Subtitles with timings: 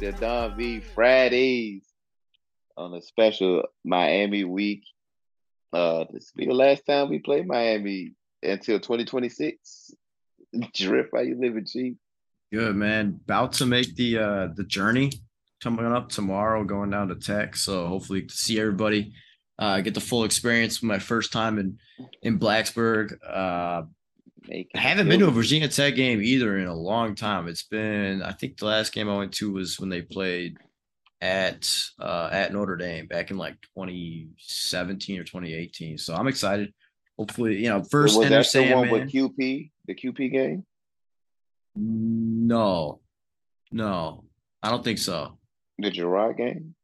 [0.00, 1.82] To Don V Fridays
[2.76, 4.84] on a special Miami week.
[5.72, 9.90] Uh, this will be the last time we play Miami until 2026.
[10.74, 11.96] Drip, how you living, Chief?
[12.52, 13.18] Good man.
[13.24, 15.10] About to make the uh the journey
[15.60, 17.56] coming up tomorrow, going down to Tech.
[17.56, 19.12] So hopefully to see everybody,
[19.58, 21.78] uh get the full experience my first time in
[22.22, 23.16] in Blacksburg.
[23.28, 23.82] Uh
[24.48, 25.30] Making I haven't been to a.
[25.30, 27.48] Virginia Tech game either in a long time.
[27.48, 30.56] It's been I think the last game I went to was when they played
[31.20, 31.68] at
[32.00, 35.98] uh at Notre Dame back in like 2017 or 2018.
[35.98, 36.72] So I'm excited.
[37.18, 40.64] Hopefully, you know, first was Enter that the one with QP, the QP game?
[41.74, 43.00] No,
[43.72, 44.24] no,
[44.62, 45.38] I don't think so.
[45.78, 46.74] The Jerod game?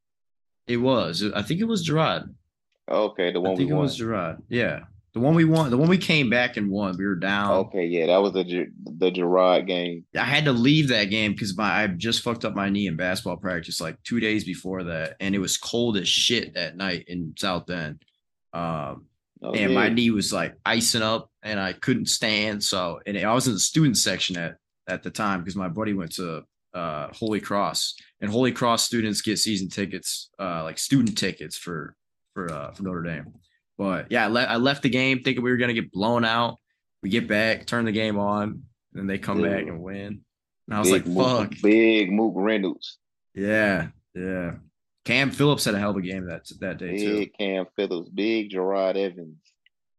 [0.66, 1.24] It was.
[1.34, 2.34] I think it was Jerod.
[2.90, 3.84] Okay, the one I think we it won.
[3.84, 4.42] was Jerod.
[4.48, 4.80] Yeah,
[5.14, 5.70] the one we won.
[5.70, 6.96] The one we came back and won.
[6.98, 7.52] We were down.
[7.52, 10.04] Okay, yeah, that was the the Jerod game.
[10.16, 12.96] I had to leave that game because my I just fucked up my knee in
[12.96, 17.04] basketball practice like two days before that, and it was cold as shit that night
[17.08, 18.02] in South Bend.
[18.52, 19.06] Um,
[19.44, 22.64] Oh, and my knee was like icing up, and I couldn't stand.
[22.64, 24.56] So, and I was in the student section at
[24.88, 29.20] at the time because my buddy went to uh, Holy Cross, and Holy Cross students
[29.20, 31.94] get season tickets, uh, like student tickets for
[32.32, 33.34] for uh, for Notre Dame.
[33.78, 36.58] But yeah, I, le- I left the game thinking we were gonna get blown out.
[37.02, 38.62] We get back, turn the game on, and
[38.94, 40.20] then they come back and win.
[40.66, 42.98] And I was big like, Mook, "Fuck, big Mook Reynolds,
[43.34, 44.52] yeah, yeah."
[45.04, 47.18] Cam Phillips had a hell of a game that that day too.
[47.18, 49.36] big Cam Phillips, big Jerod Evans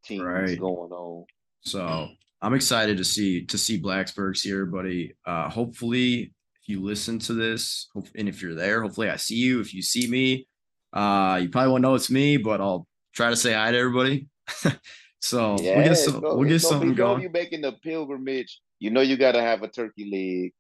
[0.04, 0.60] teams Right.
[0.60, 1.26] going on.
[1.62, 2.10] So
[2.42, 5.14] I'm excited to see to see Blacksburg, see everybody.
[5.26, 9.36] Uh, hopefully, if you listen to this, hope, and if you're there, hopefully I see
[9.36, 9.60] you.
[9.62, 10.48] If you see me,
[10.94, 14.28] uh, you probably won't know it's me, but I'll try to say hi to everybody.
[15.22, 17.22] so Yeah, we'll get some, we'll get gonna something going.
[17.22, 18.60] You making the pilgrimage?
[18.80, 20.54] You know you gotta have a turkey leg.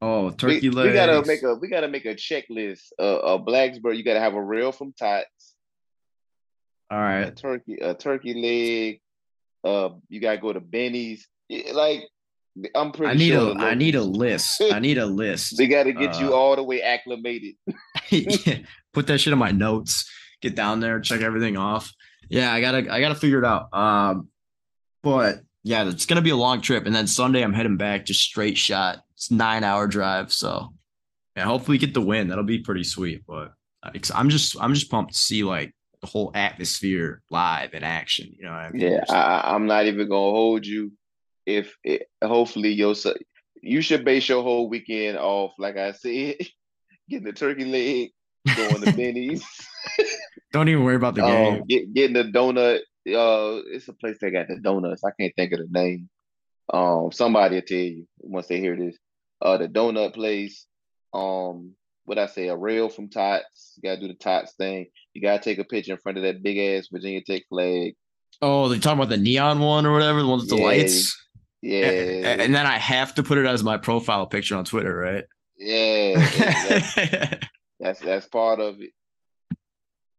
[0.00, 0.88] Oh, turkey leg.
[0.88, 2.92] We gotta make a we gotta make a checklist.
[2.98, 5.54] Uh, uh Blacksburg, you gotta have a rail from Tots,
[6.90, 7.22] All right.
[7.28, 9.00] a turkey, a turkey leg.
[9.64, 11.26] Uh, you gotta go to Benny's.
[11.72, 12.02] Like,
[12.74, 13.10] I'm pretty.
[13.10, 14.62] I need sure a I need a list.
[14.72, 15.56] I need a list.
[15.58, 17.56] They gotta get you Uh, all the way acclimated.
[18.10, 18.58] Yeah,
[18.92, 20.08] Put that shit in my notes.
[20.46, 21.92] Get down there, check everything off.
[22.28, 23.74] Yeah, I gotta I gotta figure it out.
[23.74, 24.28] Um,
[25.02, 28.20] but yeah, it's gonna be a long trip, and then Sunday I'm heading back, just
[28.20, 29.00] straight shot.
[29.14, 30.72] It's nine hour drive, so
[31.36, 32.28] yeah, hopefully get the win.
[32.28, 33.24] That'll be pretty sweet.
[33.26, 33.54] But
[34.14, 38.32] I'm just I'm just pumped to see like the whole atmosphere live in action.
[38.38, 38.82] You know, I mean?
[38.82, 40.92] Yeah, I, I'm not even gonna hold you.
[41.44, 42.94] If it, hopefully your
[43.62, 46.36] you should base your whole weekend off, like I said,
[47.10, 48.10] getting the turkey leg,
[48.54, 49.44] going to Benny's,
[50.52, 51.54] don't even worry about the game.
[51.54, 52.78] um, get, getting the donut.
[53.08, 55.04] Uh, it's a place that got the donuts.
[55.04, 56.08] I can't think of the name.
[56.72, 58.96] Um, somebody will tell you once they hear this.
[59.40, 60.66] Uh, the donut place.
[61.12, 61.74] Um,
[62.04, 63.74] what I say, a rail from Tots.
[63.76, 64.86] You gotta do the Tots thing.
[65.12, 67.94] You gotta take a picture in front of that big ass Virginia Tech flag.
[68.40, 71.16] Oh, they talking about the neon one or whatever, the one with the lights.
[71.62, 74.94] Yeah, And, and then I have to put it as my profile picture on Twitter,
[74.94, 75.24] right?
[75.58, 76.20] Yeah,
[77.80, 78.90] that's that's part of it.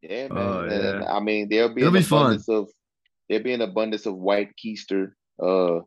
[0.01, 0.37] Yeah, man.
[0.37, 1.11] Oh, yeah.
[1.11, 2.21] I mean, there'll be It'll an be fun.
[2.21, 2.69] abundance of
[3.27, 5.11] there'll be an abundance of white keister
[5.41, 5.77] uh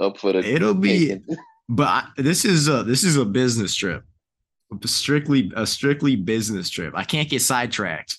[0.00, 1.16] up for the It'll be-
[1.72, 4.02] But I, this is a this is a business trip,
[4.86, 6.94] strictly a strictly business trip.
[6.96, 8.18] I can't get sidetracked.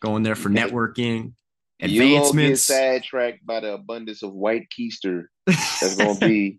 [0.00, 1.34] Going there for networking,
[1.78, 2.62] You gonna get advancements.
[2.62, 6.58] sidetracked by the abundance of white keister that's gonna be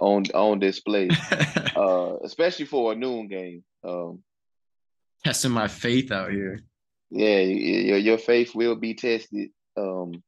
[0.00, 1.10] on on display.
[1.76, 3.62] Uh especially for a noon game.
[3.84, 4.22] Um
[5.24, 6.60] Testing my faith out here.
[7.10, 9.50] yeah, your your faith will be tested.
[9.76, 10.22] Um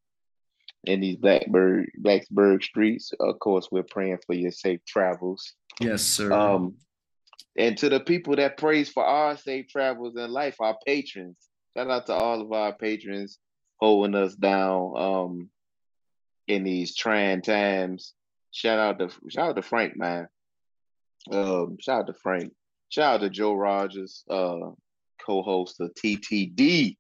[0.85, 3.13] in these Blackbird Blacksburg streets.
[3.21, 5.53] Of course, we're praying for your safe travels.
[5.79, 6.33] Yes, sir.
[6.33, 6.77] Um,
[7.57, 11.37] And to the people that praise for our safe travels in life, our patrons.
[11.77, 13.39] Shout out to all of our patrons
[13.79, 15.51] holding us down um
[16.49, 18.15] in these trying times.
[18.53, 20.29] Shout out to shout out to Frank, man.
[21.31, 22.53] Um, shout out to Frank.
[22.91, 24.73] Shout out to Joe Rogers, uh,
[25.25, 26.97] co-host of TTD.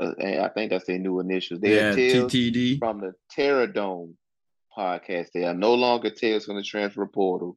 [0.00, 1.60] Uh, and I think that's their new initials.
[1.60, 2.78] They yeah, are TTD.
[2.78, 4.16] from the Terror Dome
[4.76, 5.28] podcast.
[5.34, 7.56] They are no longer Tales from the Transfer Portal.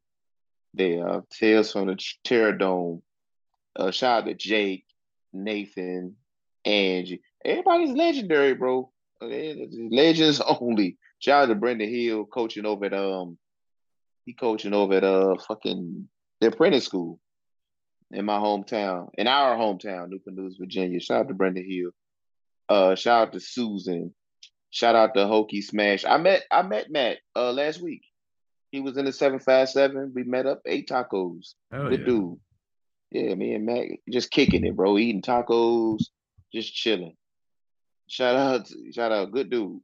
[0.74, 3.04] They are Tales from the Terror Dome.
[3.76, 4.86] Uh, shout out to Jake,
[5.32, 6.16] Nathan,
[6.66, 7.22] Angie.
[7.46, 8.92] Everybody's legendary, bro.
[9.22, 9.28] Uh,
[9.92, 10.98] Legends only.
[11.20, 13.38] Shout out to Brendan Hill coaching over at um
[14.26, 16.08] he coaching over at uh fucking
[16.42, 17.20] the apprentice school
[18.12, 21.00] in my hometown, in our hometown, Newport News, Virginia.
[21.00, 21.92] Shout out to Brenda Hill.
[22.70, 24.14] Uh shout out to Susan.
[24.70, 26.06] Shout out to Hokie Smash.
[26.06, 28.04] I met I met Matt uh last week.
[28.72, 30.12] He was in the 757.
[30.14, 31.54] We met up, ate tacos.
[31.72, 32.06] Oh, Good yeah.
[32.06, 32.40] dude.
[33.12, 34.98] Yeah, me and Matt just kicking it, bro.
[34.98, 36.04] Eating tacos,
[36.54, 37.16] just chilling.
[38.08, 39.80] Shout out, to, shout out, good dude.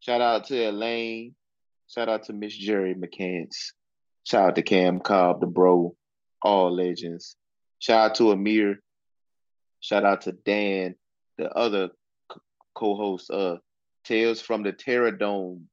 [0.00, 1.34] Shout out to Elaine.
[1.88, 3.72] Shout out to Miss Jerry McCants.
[4.24, 5.94] Shout out to Cam Cobb, the bro,
[6.42, 7.36] all legends.
[7.78, 8.80] Shout out to Amir.
[9.80, 10.96] Shout out to Dan,
[11.36, 11.90] the other
[12.74, 13.58] co-host, uh,
[14.04, 15.68] Tales from the Terror Dome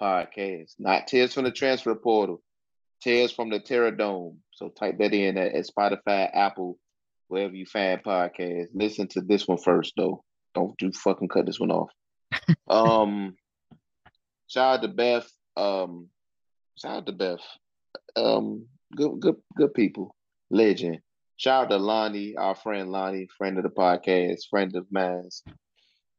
[0.00, 2.42] podcast, not Tales from the Transfer Portal.
[3.02, 4.38] Tales from the Terror Dome.
[4.52, 6.78] So type that in at, at Spotify, Apple,
[7.28, 8.68] wherever you find podcasts.
[8.74, 10.22] Listen to this one first, though.
[10.54, 11.90] Don't do fucking cut this one off.
[12.68, 13.36] um,
[14.48, 15.30] shout out to Beth.
[15.56, 16.08] Um,
[16.76, 17.40] shout out to Beth.
[18.16, 20.14] Um, good, good, good people.
[20.50, 21.00] Legend.
[21.36, 25.42] Shout out to Lonnie, our friend Lonnie, friend of the podcast, friend of mine's.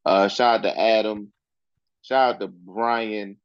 [0.03, 1.31] Uh, shout out to Adam.
[2.01, 3.37] Shout out to Brian.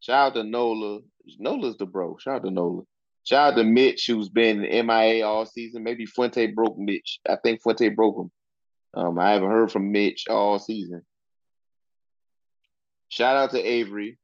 [0.00, 1.00] Shout out to Nola.
[1.38, 2.18] Nola's the bro.
[2.18, 2.82] Shout out to Nola.
[3.24, 5.82] Shout out to Mitch, who's been MIA all season.
[5.82, 7.20] Maybe Fuente broke Mitch.
[7.26, 8.30] I think Fuente broke him.
[8.92, 11.02] Um, I haven't heard from Mitch all season.
[13.08, 14.18] Shout out to Avery.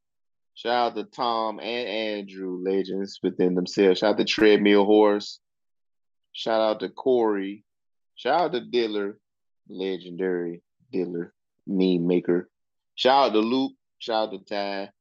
[0.61, 3.97] Shout out to Tom and Andrew, legends within themselves.
[3.97, 5.39] Shout out to Treadmill Horse.
[6.33, 7.63] Shout out to Corey.
[8.13, 9.17] Shout out to Diller,
[9.67, 10.61] legendary
[10.91, 11.33] Diller,
[11.65, 12.47] meme maker.
[12.93, 13.71] Shout out to Luke.
[13.97, 14.91] Shout out to Ty.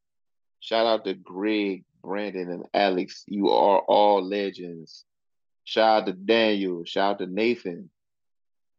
[0.60, 3.24] Shout out to Greg, Brandon, and Alex.
[3.26, 5.04] You are all legends.
[5.64, 6.86] Shout out to Daniel.
[6.86, 7.90] Shout out to Nathan.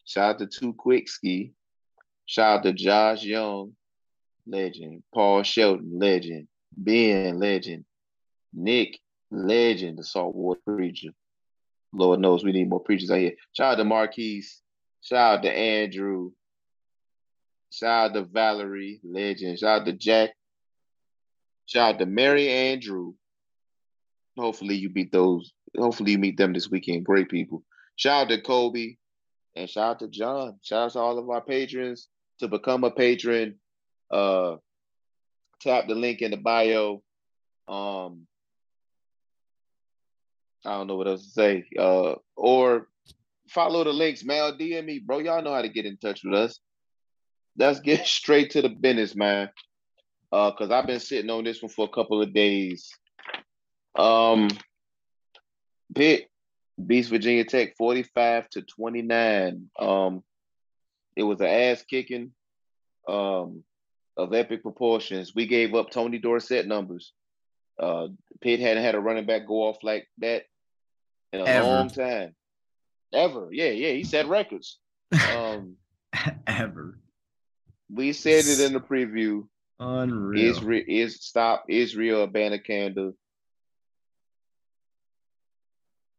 [0.06, 1.54] Shout out to Two Quick Ski.
[2.26, 3.74] Shout out to Josh Young,
[4.48, 5.04] legend.
[5.14, 6.48] Paul Shelton, legend.
[6.76, 7.86] Ben, legend.
[8.54, 9.98] Nick, legend.
[9.98, 11.10] The saltwater preacher.
[11.94, 13.34] Lord knows we need more preachers out here.
[13.54, 14.62] Shout out to Marquise.
[15.02, 16.32] Shout out to Andrew.
[17.72, 19.60] Shout out to Valerie, legend.
[19.60, 20.32] Shout out to Jack.
[21.66, 23.14] Shout out to Mary Andrew.
[24.38, 25.54] Hopefully you beat those.
[25.78, 27.06] Hopefully you meet them this weekend.
[27.06, 27.64] Great people.
[27.96, 28.96] Shout out to Kobe.
[29.56, 30.60] And shout out to John.
[30.62, 32.08] Shout out to all of our patrons.
[32.40, 33.60] To become a patron,
[34.10, 34.58] uh
[35.62, 37.02] tap the link in the bio.
[37.68, 38.28] Um
[40.66, 41.66] I don't know what else to say.
[41.78, 42.88] Uh or
[43.50, 45.20] follow the links, mail DM me, bro.
[45.20, 46.60] Y'all know how to get in touch with us.
[47.58, 49.50] Let's get straight to the business, man.
[50.32, 52.90] Uh, cause I've been sitting on this one for a couple of days.
[53.96, 54.50] Um
[55.94, 56.30] Pitt
[56.84, 59.70] beats Virginia Tech 45 to 29.
[59.80, 60.24] Um
[61.16, 62.32] it was an ass kicking
[63.08, 63.64] um
[64.18, 65.34] of epic proportions.
[65.36, 67.14] We gave up Tony Dorsett numbers.
[67.80, 68.08] Uh
[68.42, 70.44] Pitt hadn't had a running back go off like that
[71.34, 71.68] in a Ever.
[71.68, 72.36] long time.
[73.14, 73.50] Ever.
[73.52, 73.92] Yeah, yeah.
[73.94, 74.78] He set records.
[75.38, 75.76] Um
[76.46, 77.00] Ever.
[77.90, 79.48] we said it in the preview.
[79.80, 80.52] Unreal.
[80.52, 83.14] Israel is stop Israel Abanikanda.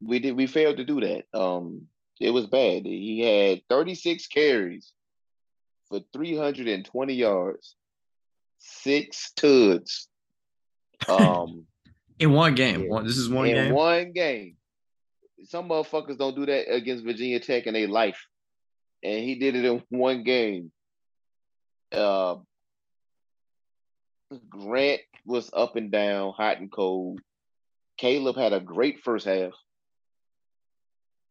[0.00, 1.24] We did we failed to do that.
[1.38, 1.86] Um
[2.20, 2.84] it was bad.
[2.86, 4.92] He had 36 carries
[5.88, 7.74] for 320 yards,
[8.62, 10.08] six tuds.
[11.08, 11.66] Um
[12.18, 12.82] in one game.
[12.82, 12.88] Yeah.
[12.88, 13.74] One, this is one in game.
[13.74, 14.56] one game.
[15.44, 18.26] Some motherfuckers don't do that against Virginia Tech in their life.
[19.02, 20.70] And he did it in one game.
[21.90, 22.36] Uh,
[24.48, 27.20] Grant was up and down, hot and cold.
[27.98, 29.52] Caleb had a great first half.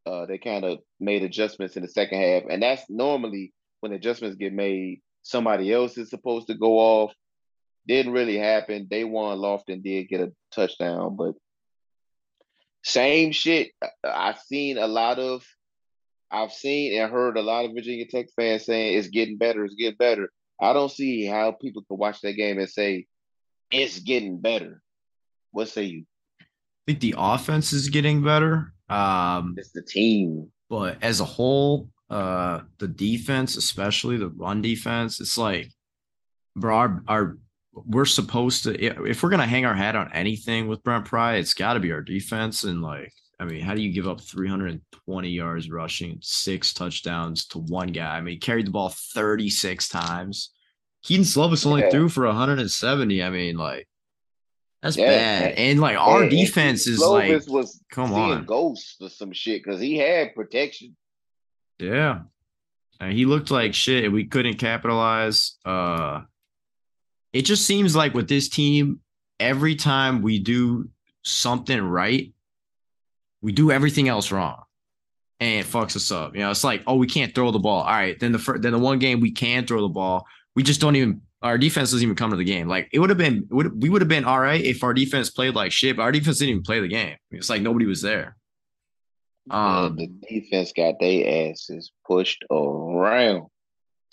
[0.05, 2.43] Uh, they kind of made adjustments in the second half.
[2.49, 7.13] And that's normally when adjustments get made, somebody else is supposed to go off.
[7.87, 8.87] Didn't really happen.
[8.89, 9.37] They won.
[9.39, 11.33] Lofton did get a touchdown, but
[12.83, 13.71] same shit.
[14.03, 15.43] I've seen a lot of,
[16.31, 19.75] I've seen and heard a lot of Virginia Tech fans saying it's getting better, it's
[19.75, 20.29] getting better.
[20.59, 23.07] I don't see how people could watch that game and say
[23.71, 24.81] it's getting better.
[25.51, 26.05] What say you?
[26.39, 26.45] I
[26.87, 28.73] think the offense is getting better.
[28.89, 30.51] Um, It's the team.
[30.69, 35.71] but as a whole, uh, the defense, especially the run defense, it's like,
[36.55, 37.37] bro, our, our
[37.85, 41.53] we're supposed to if we're gonna hang our hat on anything with Brent Pry, it's
[41.53, 42.63] got to be our defense.
[42.63, 47.59] And like, I mean, how do you give up 320 yards rushing, six touchdowns to
[47.59, 48.17] one guy?
[48.17, 50.51] I mean, he carried the ball 36 times.
[51.03, 51.89] Kedon Slovis only Yeah.
[51.89, 53.23] threw for 170.
[53.23, 53.87] I mean, like,
[54.83, 55.53] that's Yeah, bad.
[55.57, 58.45] and- like our defense is like, was come on.
[58.45, 60.95] ghosts or some shit because he had protection.
[61.79, 62.21] Yeah.
[62.99, 64.11] And he looked like shit.
[64.11, 65.57] We couldn't capitalize.
[65.65, 66.21] Uh
[67.33, 68.99] it just seems like with this team,
[69.39, 70.89] every time we do
[71.23, 72.33] something right,
[73.41, 74.63] we do everything else wrong.
[75.39, 76.35] And it fucks us up.
[76.35, 77.81] You know, it's like, oh, we can't throw the ball.
[77.81, 78.19] All right.
[78.19, 80.95] Then the first, then the one game we can throw the ball, we just don't
[80.95, 82.67] even our defense doesn't even come to the game.
[82.67, 85.29] Like it would have been would we would have been all right if our defense
[85.29, 87.15] played like shit, but our defense didn't even play the game.
[87.31, 88.37] It's like nobody was there.
[89.49, 93.47] Um, the defense got their asses pushed around,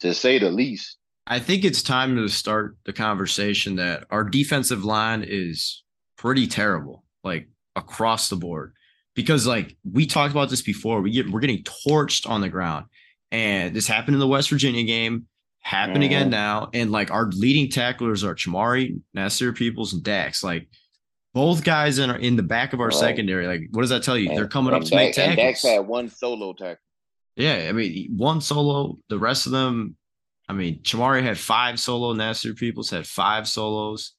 [0.00, 0.96] to say the least.
[1.30, 5.84] I think it's time to start the conversation that our defensive line is
[6.16, 8.72] pretty terrible, like across the board.
[9.14, 12.86] Because like we talked about this before, we get we're getting torched on the ground.
[13.30, 15.26] And this happened in the West Virginia game,
[15.60, 16.30] happened again Mhm.
[16.30, 16.70] now.
[16.72, 20.42] And like our leading tacklers are Chamarri, Nasir Peoples, and Dax.
[20.42, 20.68] Like
[21.34, 22.96] both guys in our, in the back of our Right.
[22.96, 23.46] secondary.
[23.46, 24.28] Like, what does that tell you?
[24.30, 25.62] They're coming up and to make Dak- and tackles.
[25.62, 26.82] Dax had one solo tackle.
[27.36, 28.98] Yeah, I mean, one solo.
[29.10, 29.96] The rest of them,
[30.48, 32.12] I mean, Chamarri had five solo.
[32.12, 34.14] Nasir Peoples had five solos.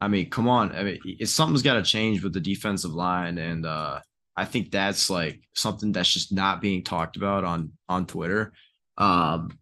[0.00, 0.74] I mean, come on.
[0.74, 4.00] I mean, it's something's got to change with the defensive line, and uh,
[4.36, 8.52] I think that's like something that's just not being talked about on on Twitter.
[8.98, 9.58] Um,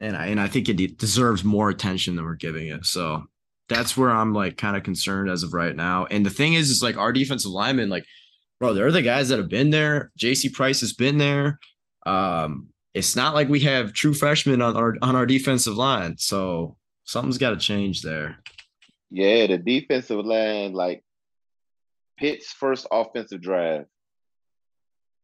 [0.00, 2.86] and I and I think it de- deserves more attention than we're giving it.
[2.86, 3.24] So
[3.68, 6.06] that's where I'm like kind of concerned as of right now.
[6.06, 8.04] And the thing is, is like our defensive linemen, like,
[8.60, 10.12] bro, they're the guys that have been there.
[10.16, 10.50] J.C.
[10.50, 11.58] Price has been there.
[12.04, 16.76] Um, it's not like we have true freshmen on our on our defensive line, so
[17.02, 18.38] something's got to change there.
[19.10, 21.02] Yeah, the defensive line, like
[22.16, 23.86] Pitt's first offensive drive,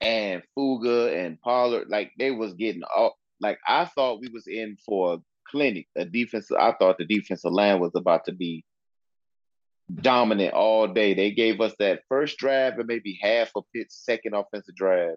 [0.00, 3.16] and Fuga and Pollard, like they was getting all.
[3.40, 6.56] Like I thought we was in for a clinic, a defensive.
[6.58, 8.64] I thought the defensive line was about to be
[9.94, 11.14] dominant all day.
[11.14, 15.16] They gave us that first drive and maybe half of Pitt's second offensive drive,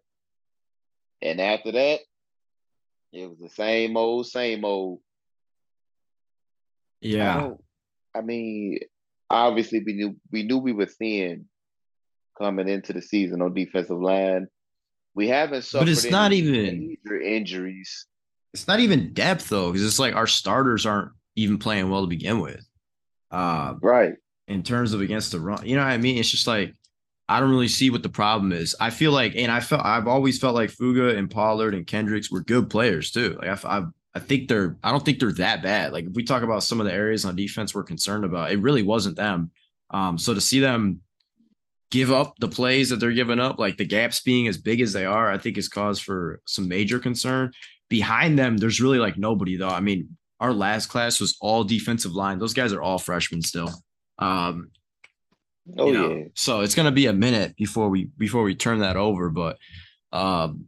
[1.22, 2.00] and after that,
[3.13, 5.00] it was the same old, same old.
[7.01, 7.63] Yeah, don't-
[8.15, 8.79] I mean,
[9.29, 11.46] obviously we knew we knew we were thin
[12.38, 14.48] coming into the season on defensive line.
[15.15, 18.08] We haven't suffered it's not even- major injuries.
[18.53, 22.08] it's not even depth though, because it's like our starters aren't even playing well to
[22.08, 22.65] begin with.
[23.32, 24.13] Um, Right.
[24.48, 25.65] in terms of against the run.
[25.65, 26.17] You know what I mean?
[26.17, 26.74] It's just like
[27.30, 28.75] I don't really see what the problem is.
[28.80, 32.30] I feel like, and I felt I've always felt like Fuga and Pollard and Kendricks
[32.30, 33.38] were good players too.
[33.42, 33.84] Like I, I,
[34.15, 34.77] I think they're.
[34.84, 35.94] I don't think they're that bad.
[35.94, 38.60] Like if we talk about some of the areas on defense we're concerned about, it
[38.60, 39.51] really wasn't them.
[39.89, 41.01] Um, so to see them
[41.92, 44.94] give up the plays that they're giving up, like the gaps being as big as
[44.94, 47.51] they are, I think is cause for some major concern.
[47.89, 49.70] Behind them, there's really like nobody though.
[49.70, 52.39] I mean, our last class was all defensive line.
[52.39, 53.70] Those guys are all freshmen still.
[54.20, 54.72] Um,
[55.77, 56.24] Oh you know, yeah.
[56.36, 59.58] so it's gonna be a minute before we before we turn that over, but
[60.12, 60.65] um,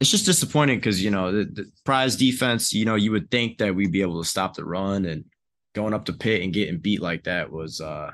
[0.00, 2.72] it's just disappointing because you know the, the prize defense.
[2.72, 5.24] You know, you would think that we'd be able to stop the run and
[5.74, 8.10] going up to Pitt and getting beat like that was uh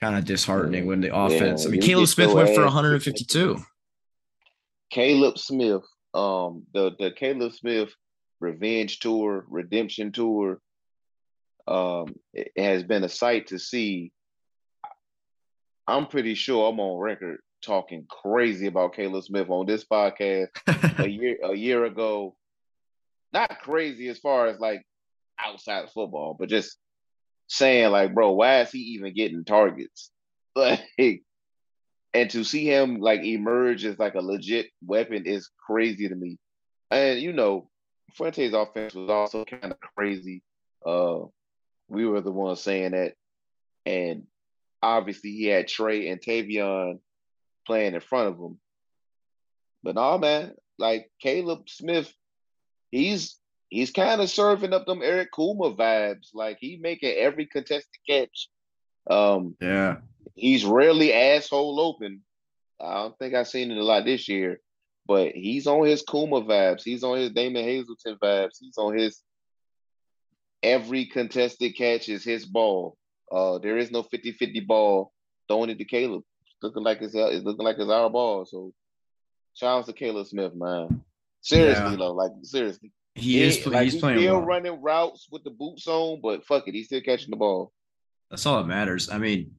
[0.00, 1.66] kind of disheartening when the offense.
[1.66, 3.58] I mean, Caleb Smith went for 152.
[4.90, 5.82] Caleb Smith,
[6.14, 7.90] um, the the Caleb Smith
[8.40, 10.60] revenge tour, redemption tour,
[11.68, 14.12] um, it has been a sight to see.
[15.90, 20.48] I'm pretty sure I'm on record talking crazy about Caleb Smith on this podcast
[20.98, 22.36] a year a year ago.
[23.32, 24.82] Not crazy as far as like
[25.38, 26.76] outside of football, but just
[27.48, 30.10] saying like, bro, why is he even getting targets?
[30.56, 31.22] Like,
[32.12, 36.38] and to see him like emerge as like a legit weapon is crazy to me.
[36.90, 37.70] And you know,
[38.16, 40.42] Fuente's offense was also kind of crazy.
[40.84, 41.20] Uh,
[41.88, 43.14] we were the ones saying that,
[43.86, 44.26] and
[44.82, 47.00] obviously he had Trey and Tayvion
[47.66, 48.58] playing in front of him.
[49.82, 52.12] But no, man, like Caleb Smith,
[52.90, 53.36] he's
[53.68, 56.28] he's kind of serving up them Eric Kumah vibes.
[56.34, 58.48] Like he making every contested catch.
[59.08, 59.98] Um, yeah,
[60.34, 62.22] he's rarely asshole open.
[62.80, 64.60] I don't think I've seen it a lot this year,
[65.06, 66.82] but he's on his Kumah vibes.
[66.82, 68.56] He's on his Damon Hazelton vibes.
[68.60, 69.22] He's on his
[70.62, 72.96] every contested catch is his ball.
[73.30, 75.12] Uh, there is no 50-50 ball
[75.48, 76.22] throwing it to Caleb.
[76.46, 78.44] It's looking like it's, it's looking like it's our ball.
[78.44, 78.72] So
[79.54, 81.02] shout out to Caleb Smith, man.
[81.40, 81.96] Seriously Yeah.
[81.96, 82.92] though, like seriously.
[83.14, 84.46] He is like, he's he's playing still well.
[84.46, 87.72] running routes with the boots on, but fuck it, he's still catching the ball.
[88.30, 89.10] That's all that matters.
[89.10, 89.52] I mean,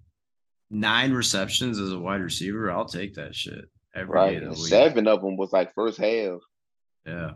[0.69, 4.39] nine receptions as a wide receiver, I'll take that shit every Right.
[4.39, 6.39] day of seven of them was like first half.
[7.05, 7.31] Yeah.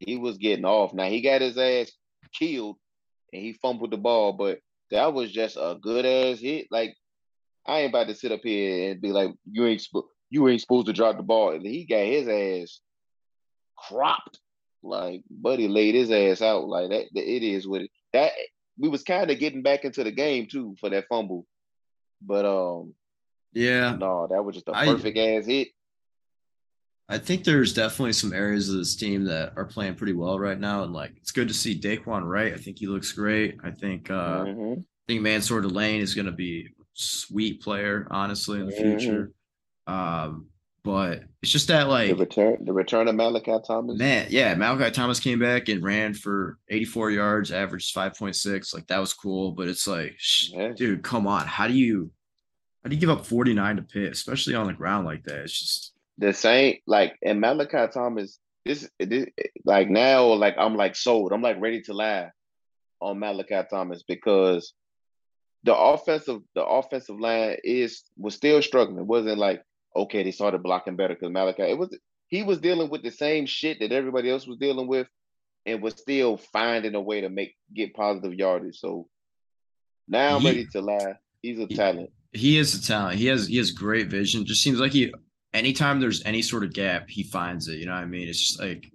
[0.00, 0.92] He was getting off.
[0.92, 1.92] Now he got his ass
[2.36, 2.76] killed
[3.32, 4.58] and he fumbled the ball, but
[4.94, 6.68] that was just a good ass hit.
[6.70, 6.94] Like
[7.66, 10.60] I ain't about to sit up here and be like, you ain't sp- you ain't
[10.60, 11.52] supposed to drop the ball.
[11.52, 12.80] And he got his ass
[13.76, 14.38] cropped.
[14.82, 16.66] Like Buddy laid his ass out.
[16.68, 18.32] Like that, that- it is what it that
[18.78, 21.46] we was kind of getting back into the game too for that fumble.
[22.22, 22.94] But um
[23.52, 23.96] Yeah.
[23.98, 25.68] no, that was just a perfect ass hit.
[27.08, 30.58] I think there's definitely some areas of this team that are playing pretty well right
[30.58, 30.84] now.
[30.84, 32.54] And like it's good to see Dae'Quan Wright.
[32.54, 33.58] I think he looks great.
[33.62, 34.78] I think uh Mhm.
[34.80, 38.98] I think Mansour Delane is gonna be a sweet player, honestly, in the Mhm.
[38.98, 39.32] future.
[39.86, 40.46] Um,
[40.82, 43.98] but it's just that like The return the return of Malachi Thomas.
[43.98, 48.72] Man, yeah, Malachi Thomas came back and ran for 84 yards, averaged 5.6.
[48.72, 50.72] Like that was cool, but it's like, sh- Yeah.
[50.74, 51.46] dude, come on.
[51.46, 52.10] How do you
[52.82, 55.44] how do you give up 49 to Pitt, especially on the ground like that?
[55.44, 59.26] It's just the same like and Malachi Thomas this, this
[59.64, 61.32] like now like I'm like sold.
[61.32, 62.30] I'm like ready to laugh
[63.00, 64.72] on Malachi Thomas because
[65.64, 68.98] the offensive the offensive line is was still struggling.
[68.98, 69.62] It wasn't like
[69.96, 71.96] okay they started blocking better because Malachi it was
[72.28, 75.06] he was dealing with the same shit that everybody else was dealing with
[75.66, 78.78] and was still finding a way to make get positive yardage.
[78.78, 79.08] So
[80.08, 81.16] now I'm He- ready to laugh.
[81.42, 82.10] He's a he- talent.
[82.32, 83.18] he is a talent.
[83.18, 84.46] He has he has great vision.
[84.46, 85.12] Just seems like he
[85.54, 87.78] anytime there's any sort of gap, he finds it.
[87.78, 88.28] You know what I mean?
[88.28, 88.90] It's just like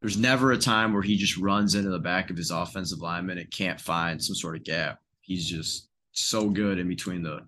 [0.00, 3.38] there's never a time where he just runs into the back of his offensive lineman
[3.38, 4.98] and can't find some sort of gap.
[5.22, 7.40] He's just so good in between the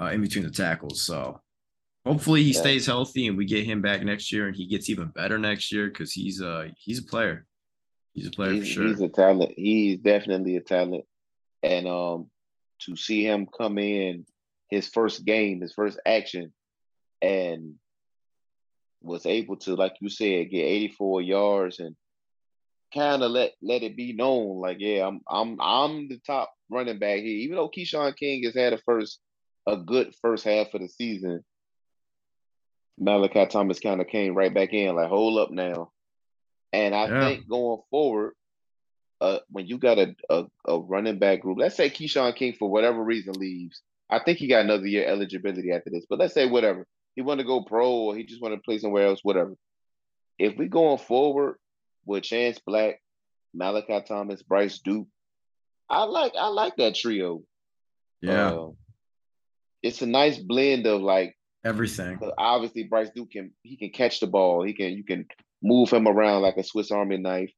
[0.00, 1.02] uh, in between the tackles.
[1.02, 1.40] So
[2.04, 2.60] hopefully he Yeah.
[2.60, 5.72] stays healthy and we get him back next year and he gets even better next
[5.72, 7.46] year because he's a he's a player.
[8.12, 8.88] He's a player he's, for sure.
[8.88, 9.52] he's a talent.
[9.56, 11.04] He's definitely a talent.
[11.62, 12.30] And um
[12.80, 14.26] to see him come in
[14.68, 16.52] his first game, his first action,
[17.22, 17.74] and
[19.02, 21.96] was able to, like you said, get 84 yards and
[22.94, 26.98] kind of let let it be known, like, yeah, I'm I'm I'm the top running
[26.98, 27.36] back here.
[27.38, 29.20] Even though Keshawn King has had a first
[29.66, 31.44] a good first half of the season,
[32.98, 35.92] Malachi Thomas kind of came right back in, like, hold up now.
[36.72, 37.18] And I Yeah.
[37.18, 38.34] think going forward,
[39.20, 42.70] uh, when you got a, a a running back group, let's say Keshawn King for
[42.70, 46.06] whatever reason leaves, I think he got another year eligibility after this.
[46.08, 48.78] But let's say whatever he want to go pro or he just want to play
[48.78, 49.54] somewhere else, whatever.
[50.38, 51.56] If we going forward
[52.04, 53.00] with Chance Black,
[53.54, 55.08] Malachi Thomas, Bryce Duke,
[55.88, 57.42] I like I like that trio.
[58.20, 58.68] yeah, Uh,
[59.82, 62.18] it's a nice blend of like everything.
[62.36, 64.62] obviously Bryce Duke can he can catch the ball.
[64.62, 65.26] He can you can
[65.62, 67.50] move him around like a Swiss Army knife.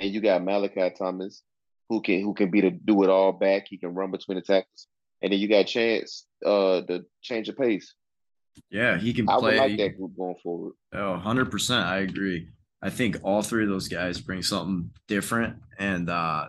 [0.00, 1.42] And you got Malachi Thomas,
[1.88, 3.66] who can who can be the do it all back.
[3.68, 4.86] He can run between the tackles.
[5.20, 7.92] And then you got Chance uh the change of pace.
[8.70, 9.54] Yeah, he can I play.
[9.54, 10.74] would like that group going forward.
[10.92, 11.82] Oh, 100%.
[11.84, 12.48] I agree.
[12.82, 15.56] I think all three of those guys bring something different.
[15.78, 16.48] And uh,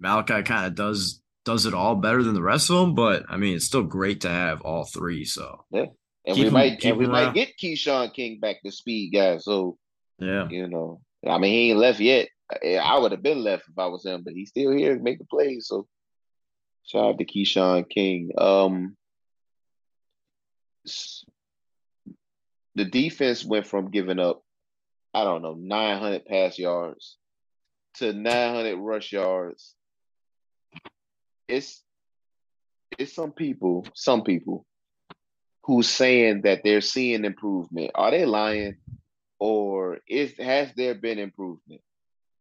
[0.00, 2.94] Malachi kind of does does it all better than the rest of them.
[2.94, 5.24] But I mean, it's still great to have all three.
[5.24, 5.86] So, yeah,
[6.26, 9.44] And Keep we him- might and we might get Keshawn King back to speed, guys.
[9.44, 9.78] So
[10.18, 10.48] yeah.
[10.50, 12.28] you know, I mean, he ain't left yet.
[12.64, 15.02] I, I would have been left if I was him, but he's still here to
[15.02, 15.66] make the plays.
[15.68, 15.86] So
[16.84, 18.30] shout out to Keshawn King.
[18.36, 18.96] Um,
[22.78, 24.42] the defense went from giving up,
[25.12, 27.16] I don't know, 900 pass yards
[27.94, 29.74] to 900 rush yards.
[31.48, 31.82] It's
[32.98, 34.64] it's some people, some people
[35.64, 37.90] who's saying that they're seeing improvement.
[37.94, 38.76] Are they lying?
[39.40, 41.80] Or is has there been improvement?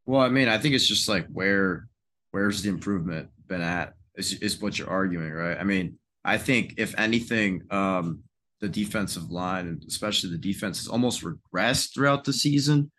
[0.06, 1.88] Well, I mean, I think it's just like where
[2.32, 5.58] where's the improvement been at is, is what you're arguing, right?
[5.60, 8.24] I mean, I think if anything, um,
[8.60, 12.92] the defensive line and especially the defense has almost regressed throughout the season.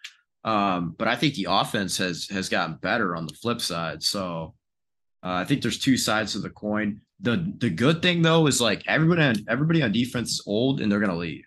[0.44, 4.03] Um, but I think the offense has has gotten better on the flip side.
[4.03, 4.55] So
[5.23, 7.01] uh, I think there's two sides to the coin.
[7.21, 10.90] The the good thing though is like everybody on everybody on defense is old and
[10.90, 11.44] they're gonna leave.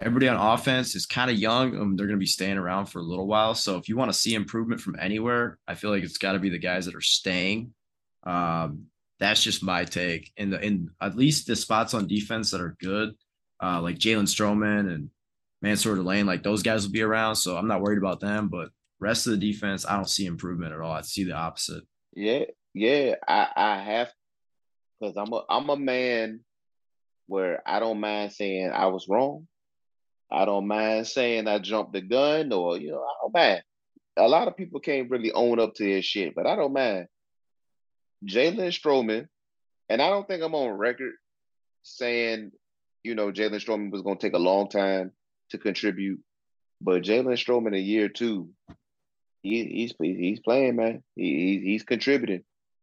[0.00, 3.02] Everybody on offense is kind of young and they're gonna be staying around for a
[3.02, 3.54] little while.
[3.54, 6.38] So if you want to see improvement from anywhere, I feel like it's got to
[6.38, 7.72] be the guys that are staying.
[8.24, 8.86] Um,
[9.18, 10.32] that's just my take.
[10.36, 13.14] In the in at least the spots on defense that are good,
[13.64, 15.10] uh, like Jalen Stroman and
[15.62, 17.36] Mansour Delane, like those guys will be around.
[17.36, 18.48] So I'm not worried about them.
[18.48, 18.68] But
[19.00, 20.92] rest of the defense, I don't see improvement at all.
[20.92, 21.84] I see the opposite.
[22.12, 23.14] Yeah, yeah.
[23.26, 24.12] I I have
[25.00, 26.40] because I'm a I'm a man
[27.26, 29.48] where I don't mind saying I was wrong.
[30.30, 33.62] I don't mind saying I jumped the gun or you know, I don't mind.
[34.16, 37.06] A lot of people can't really own up to their shit, but I don't mind.
[38.24, 39.26] Jalen Stroman,
[39.88, 41.12] and I don't think I'm on record
[41.82, 42.52] saying,
[43.04, 45.12] you know, Jalen Stroman was gonna take a long time
[45.50, 46.20] to contribute.
[46.80, 48.50] But Jalen Stroman a year two,
[49.42, 51.02] he, he's he's playing, man.
[51.14, 52.42] He, he's contributing.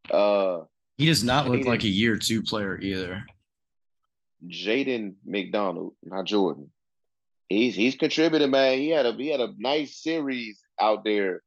[0.10, 0.62] Uh,
[0.98, 3.26] he does not look Jaden- like a year two player either.
[4.48, 6.72] Jaden McDonald, not Jordan.
[7.50, 8.78] He's he's contributing, man.
[8.78, 11.42] He had a he had a nice series out there.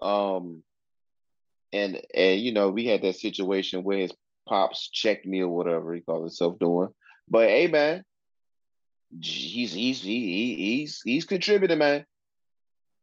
[0.00, 0.62] Um
[1.72, 4.12] and and you know, we had that situation where his
[4.48, 6.88] pops checked me or whatever he called himself doing.
[7.28, 8.04] But hey man,
[9.20, 12.04] he's he's he, he, he's he's contributing, man.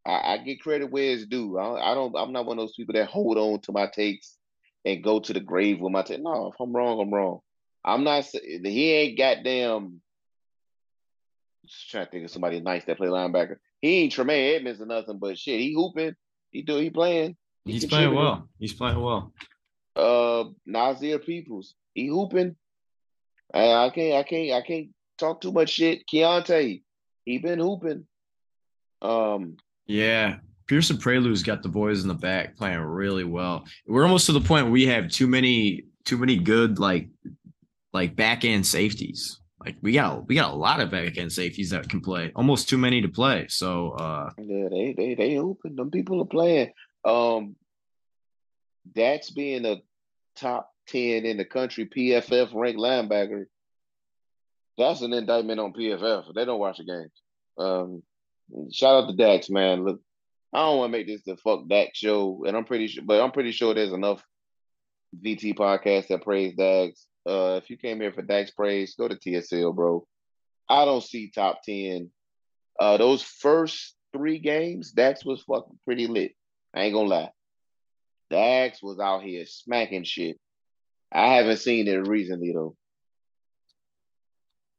[0.06, 1.58] I, I get credit where it's due.
[1.58, 4.38] I, I don't I'm not one of those people that hold on to my takes
[4.86, 6.22] and go to the grave with my take.
[6.22, 7.40] No, if I'm wrong, I'm wrong.
[7.86, 10.02] I'm not saying he ain't goddamn.
[11.66, 13.58] Just trying to think of somebody nice that play linebacker.
[13.82, 16.16] He ain't Tremaine Edmunds or nothing, but shit, he hooping.
[16.52, 17.36] He do he playing.
[17.66, 18.48] He He's playing well.
[18.60, 19.34] He's playing well.
[19.96, 22.56] Uh, Nasir Peoples, he hooping.
[23.54, 26.08] And I can't, I can't, I can't talk too much shit.
[26.08, 26.82] Keontae,
[27.26, 28.06] he been hooping.
[29.02, 30.38] Um, Yeah.
[30.66, 33.66] Pierson Prioleau's got the boys in the back playing really well.
[33.86, 37.10] We're almost to the point where we have too many too many good like
[37.92, 39.40] like back end safeties.
[39.60, 42.32] Like we got we got a lot of back end safeties that can play.
[42.36, 43.48] Almost too many to play.
[43.50, 45.76] So uh yeah, they they they hooping.
[45.76, 46.72] Them people are playing.
[47.04, 47.56] Um,
[48.96, 49.82] that's being a
[50.38, 53.46] top ten in the country PFF ranked linebacker.
[54.78, 56.34] That's an indictment on PFF.
[56.34, 57.12] They don't watch the games.
[57.58, 58.04] Um,
[58.72, 59.86] shout out to Dax, man.
[59.86, 60.02] Look,
[60.54, 63.22] I don't want to make this the fuck Dax show, and I'm pretty sure, but
[63.22, 64.24] I'm pretty sure there's enough
[65.24, 67.06] VT podcasts that praise Dax.
[67.26, 70.06] Uh, if you came here for Dax praise, go to TSL, bro.
[70.70, 72.12] I don't see top ten.
[72.80, 76.34] Uh, those first three games, Dax was fucking pretty lit.
[76.74, 77.32] I ain't gonna lie.
[78.30, 80.40] Dax was out here smacking shit.
[81.14, 82.76] I haven't seen it recently though.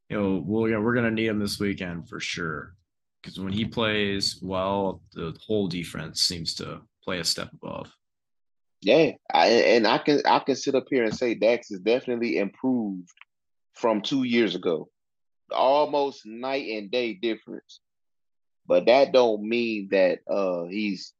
[0.09, 2.75] you know, we'll, yeah, we're gonna need him this weekend for sure.
[3.21, 7.91] Because when he plays well, the whole defense seems to play a step above.
[8.81, 12.37] Yeah, I, and I can I can sit up here and say Dax is definitely
[12.37, 13.09] improved
[13.73, 14.89] from two years ago,
[15.51, 17.79] almost night and day difference.
[18.67, 21.13] But that don't mean that uh he's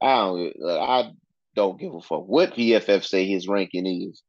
[0.00, 1.12] I don't I
[1.54, 4.22] don't give a fuck what PFF say his ranking is.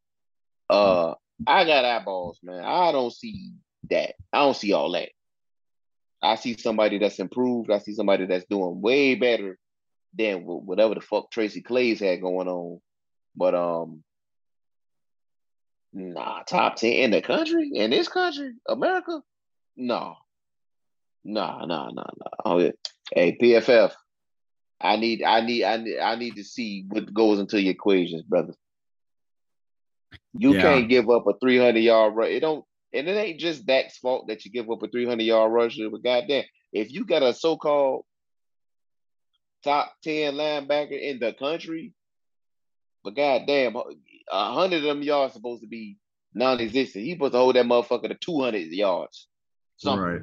[0.69, 1.13] Uh,
[1.45, 2.63] I got eyeballs, man.
[2.63, 3.53] I don't see
[3.89, 4.15] that.
[4.33, 5.09] I don't see all that.
[6.21, 7.71] I see somebody that's improved.
[7.71, 9.57] I see somebody that's doing way better
[10.17, 12.81] than whatever the fuck Tracy Clays had going on.
[13.35, 14.03] But um,
[15.93, 19.21] nah, top ten in the country, in this country, America,
[19.75, 20.15] no,
[21.23, 22.29] nah, nah, nah, nah.
[22.45, 22.71] Oh, yeah.
[23.13, 23.93] Hey, PFF,
[24.81, 28.23] I need, I need, I need, I need to see what goes into your equations,
[28.23, 28.53] brother.
[30.33, 30.61] You Yeah.
[30.61, 32.31] can't give up a 300 yard run.
[32.31, 35.51] It don't, and it ain't just Dak's fault that you give up a 300 yard
[35.51, 35.77] rush.
[35.77, 38.05] But goddamn, if you got a so called
[39.63, 41.93] top 10 linebacker in the country,
[43.03, 43.75] but goddamn,
[44.31, 45.97] a hundred of them yards supposed to be
[46.33, 47.05] non-existent.
[47.05, 49.27] He supposed to hold that motherfucker to 200 yards.
[49.77, 50.05] Something.
[50.05, 50.21] Right.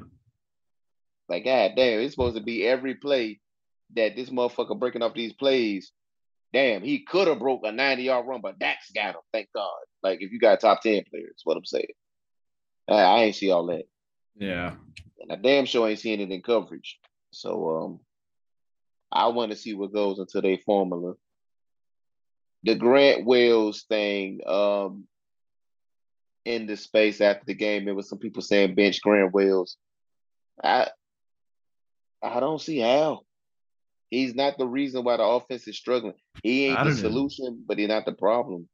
[1.28, 3.40] Like, goddamn, it's supposed to be every play
[3.96, 5.92] that this motherfucker breaking off these plays.
[6.54, 9.20] Damn, he could have broke a 90 yard run, but Dax got him.
[9.32, 9.72] Thank God.
[10.04, 11.86] Like, if you got top 10 players, what I'm saying.
[12.88, 13.84] I, I ain't see all that.
[14.36, 14.76] Yeah.
[15.20, 17.00] And I damn sure ain't seeing it in coverage.
[17.32, 18.00] So um
[19.10, 21.14] I want to see what goes into their formula.
[22.62, 25.06] The Grant Wells thing, um,
[26.44, 29.76] in the space after the game, there was some people saying bench Grant Wells.
[30.62, 30.88] I
[32.22, 33.20] I don't see how.
[34.10, 36.14] He's not the reason why the offense is struggling.
[36.42, 38.68] He ain't the solution, but he's not the problem.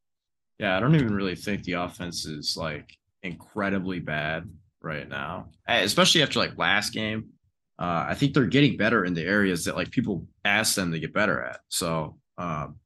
[0.59, 4.51] Yeah, I don't even really think the offense is like incredibly bad
[4.83, 7.31] right now, Eh, especially after like last game.
[7.79, 11.01] Uh, I think they're getting better in the areas that like people ask them to
[11.01, 11.61] get better at.
[11.69, 12.77] So um,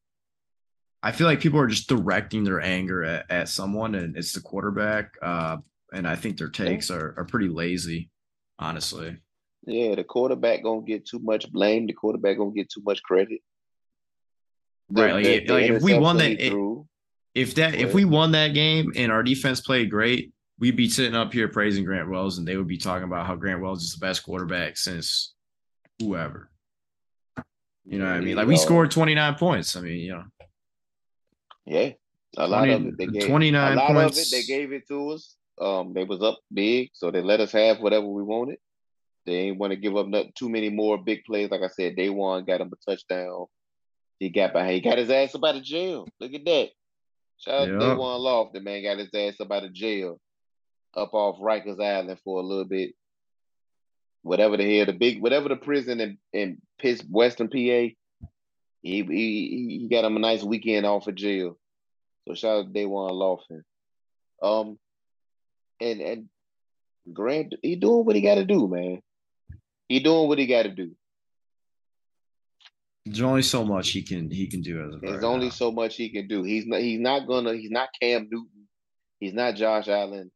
[1.03, 4.41] I feel like people are just directing their anger at, at someone, and it's the
[4.41, 5.15] quarterback.
[5.21, 5.57] Uh,
[5.93, 8.11] and I think their takes are, are pretty lazy,
[8.59, 9.17] honestly.
[9.66, 11.87] Yeah, the quarterback gonna get too much blame.
[11.87, 13.40] The quarterback gonna get too much credit.
[14.90, 16.87] The- Right, like, the- if- the like, if we won that- it- threw,
[17.35, 21.16] If that if we won that game and our defense played great, we'd be sitting
[21.16, 23.92] up here praising Grant Wells, and they would be talking about how Grant Wells is
[23.94, 25.35] the best quarterback since
[25.98, 26.48] whoever.
[27.85, 28.37] You know what I mean?
[28.37, 29.74] Like we scored 29 points.
[29.77, 30.24] I mean, you know,
[31.66, 31.90] Yeah,
[32.37, 33.27] a lot 20 of it they gave.
[33.27, 34.16] 29 a lot points.
[34.18, 35.37] of it they gave it to us.
[35.59, 38.59] Um, they was up big, so they let us have whatever we wanted.
[39.27, 41.51] They ain't want to give up not too many more big plays.
[41.51, 43.47] Like I said, Da'Wain got him a touchdown.
[44.19, 44.73] He got behind.
[44.75, 46.07] He got his ass up out of jail.
[46.21, 46.71] Look at that.
[47.39, 48.53] Shout out to Da'Wain loft.
[48.53, 50.21] The man got his ass up out of jail,
[50.95, 52.95] up off Rikers Island for a little bit.
[54.23, 57.95] Whatever the hell, the big, whatever the prison in in Piss Western PA, he
[58.83, 61.59] he he got him a nice weekend off of jail.
[62.27, 63.63] So shout out to Da'Wain Lofton.
[64.43, 64.79] Um,
[65.81, 66.29] and and
[67.13, 69.03] Grant, he doing what he got to do, man.
[69.88, 70.92] He doing what he got to do.
[73.05, 75.53] There's only so much he can he can do as of There's right only now.
[75.53, 76.42] so much he can do.
[76.42, 76.81] He's not.
[76.81, 77.53] He's not gonna.
[77.55, 78.66] He's not Cam Newton.
[79.20, 80.31] He's not Josh Allen.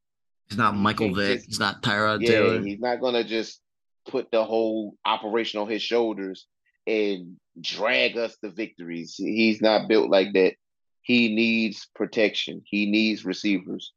[0.48, 1.36] He's not Michael can't Vick.
[1.38, 2.62] just- He's not Tyrod Yeah, Taylor.
[2.62, 3.60] he's not gonna just
[4.06, 6.46] put the whole operation on his shoulders
[6.86, 9.14] and drag us to victories.
[9.16, 10.54] He's not built like that.
[11.02, 12.62] He needs protection.
[12.66, 13.92] He needs receivers.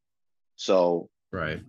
[0.55, 1.61] So Right.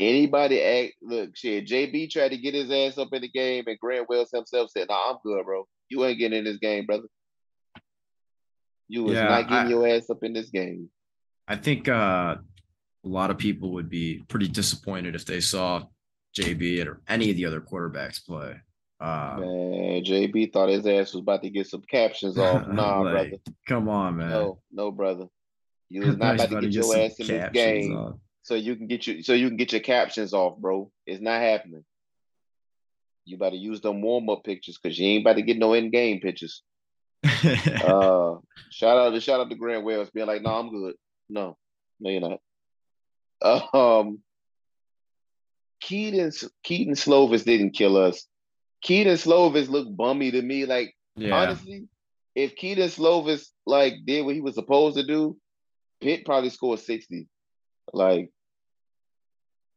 [0.00, 1.66] Anybody act look shit.
[1.66, 4.88] JB tried to get his ass up in the game, and Grant Wells himself said,
[4.88, 5.66] "Nah, I'm good, bro.
[5.88, 7.06] You ain't getting in this game, brother.
[8.88, 10.90] You was Yeah, not getting I- your ass up in this game."
[11.48, 12.36] I think uh,
[13.04, 15.82] a lot of people would be pretty disappointed if they saw
[16.38, 18.54] JB or any of the other quarterbacks play.
[19.00, 22.68] Uh, Man, JB thought his ass was about to get some captions off.
[22.68, 23.42] Nah, like, brother.
[23.66, 24.30] Come on, man.
[24.30, 25.26] No, no, brother.
[25.88, 28.14] You was not about to get your ass in this game off.
[28.42, 30.90] So you can get your so you can get your captions off, bro.
[31.06, 31.84] It's not happening.
[33.24, 35.90] You better use them warm up pictures because you ain't about to get no in
[35.90, 36.62] game pictures.
[37.42, 38.36] Uh,
[38.70, 40.94] shout out to shout out to Grant Wells being like, "No, I'm good.
[41.28, 41.56] No,
[41.98, 42.38] no, you're
[43.42, 44.20] not." Um,
[45.80, 46.30] Kedon
[46.62, 48.26] Kedon Slovis didn't kill us.
[48.82, 50.66] Kedon Slovis looked bummy to me.
[50.66, 51.34] Like yeah.
[51.34, 51.88] honestly,
[52.34, 55.36] if Kedon Slovis like did what he was supposed to do,
[56.00, 57.26] Pitt probably scored sixty.
[57.92, 58.30] Like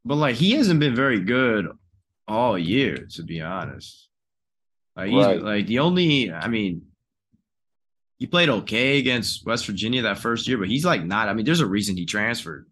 [0.06, 1.68] But like he hasn't been very good
[2.28, 4.08] all year, to be honest.
[4.96, 5.42] Like he's Right.
[5.42, 6.84] like the only I mean
[8.20, 11.28] he played okay against West Virginia that first year, but he's like not.
[11.28, 12.68] I mean, there's a reason he transferred.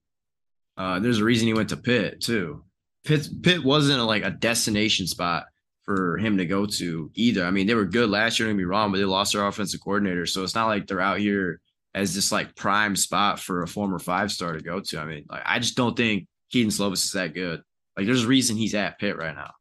[0.77, 2.63] Uh, there's a reason he went to Pitt too.
[3.03, 5.45] Pitt Pitt wasn't like a destination spot
[5.83, 7.43] for him to go to either.
[7.43, 9.81] I mean, they were good last year, don't me wrong, but they lost their offensive
[9.81, 10.25] coordinator.
[10.25, 11.59] So it's not like they're out here
[11.93, 14.99] as this like prime spot for a former five star to go to.
[14.99, 17.61] I mean, like I just don't think Kedon Slovis is that good.
[17.97, 19.51] Like there's a reason he's at Pitt right now.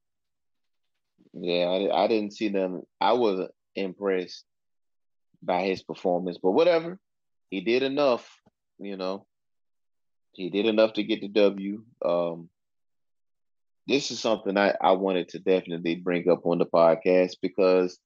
[1.33, 2.83] yeah, I, I didn't see them.
[3.01, 4.45] I wasn't impressed
[5.43, 6.99] by his performance, but whatever.
[7.51, 8.29] He did enough,
[8.79, 9.27] you know.
[10.33, 11.83] He did enough to get the W.
[12.05, 12.49] Um,
[13.89, 17.99] this is something I, I wanted to definitely bring up on the podcast because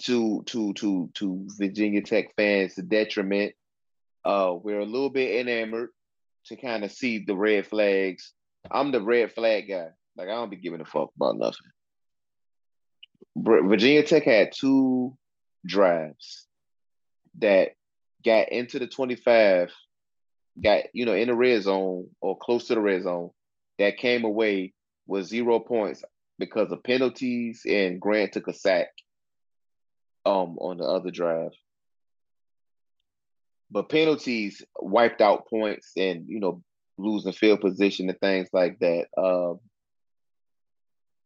[0.00, 3.54] to to to to Virginia Tech fans, detriment,
[4.24, 5.90] uh, we're a little bit enamored
[6.46, 8.32] to kind of see the red flags.
[8.70, 9.88] I'm the red flag guy.
[10.16, 11.70] Like I don't be giving a fuck about nothing.
[13.36, 15.16] Virginia Tech had two
[15.64, 16.46] drives
[17.38, 17.70] that
[18.24, 19.72] got into the 25,
[20.62, 23.30] got you know in the red zone or close to the red zone,
[23.78, 24.72] that came away
[25.06, 26.04] with zero points
[26.38, 28.88] because of penalties and Grant took a sack
[30.24, 31.52] um on the other drive.
[33.70, 36.62] But penalties wiped out points and you know
[36.98, 39.06] losing field position and things like that.
[39.16, 39.60] Um,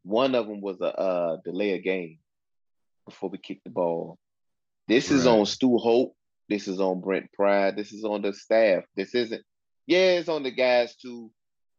[0.03, 2.19] one of them was a uh, delay a game
[3.07, 4.19] before we kicked the ball.
[4.87, 6.15] This is on Stu Holt.
[6.49, 7.71] This is on Brent Pry.
[7.71, 8.85] This is on the staff.
[8.97, 9.43] This isn't.
[9.87, 11.31] Yeah, it's on the guys too.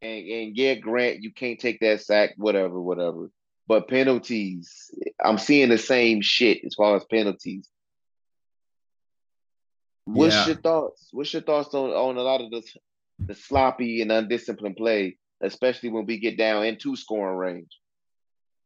[0.01, 2.31] And and yeah, Grant, you can't take that sack.
[2.37, 3.29] Whatever, whatever.
[3.67, 4.91] But penalties,
[5.23, 7.67] I'm seeing the same shit as far as penalties.
[10.05, 10.47] What's Yeah.
[10.47, 11.09] your thoughts?
[11.11, 12.61] What's your thoughts on on a lot of the
[13.27, 17.79] the sloppy and undisciplined play, especially when we get down into scoring range?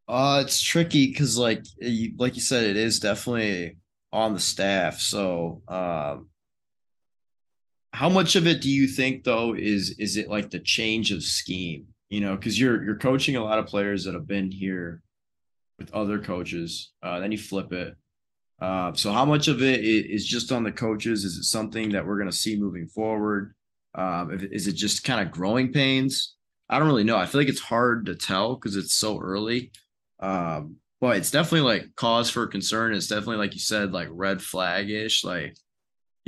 [0.07, 3.77] Uh, it's tricky because, like, you, like you said, it is definitely
[4.11, 4.99] on the staff.
[4.99, 6.29] So, um,
[7.93, 11.23] how much of it do you think, though, is is it like the change of
[11.23, 11.88] scheme?
[12.09, 15.01] You know, because you're you're coaching a lot of players that have been here
[15.77, 16.91] with other coaches.
[17.01, 17.95] Uh, then you flip it.
[18.61, 21.23] Uh, so, how much of it is just on the coaches?
[21.23, 23.53] Is it something that we're going to see moving forward?
[23.95, 26.35] Um, is it just kind of growing pains?
[26.69, 27.17] I don't really know.
[27.17, 29.71] I feel like it's hard to tell because it's so early.
[30.19, 32.93] Um, but it's definitely like cause for concern.
[32.93, 35.23] It's definitely like you said, like red flag ish.
[35.23, 35.55] Like,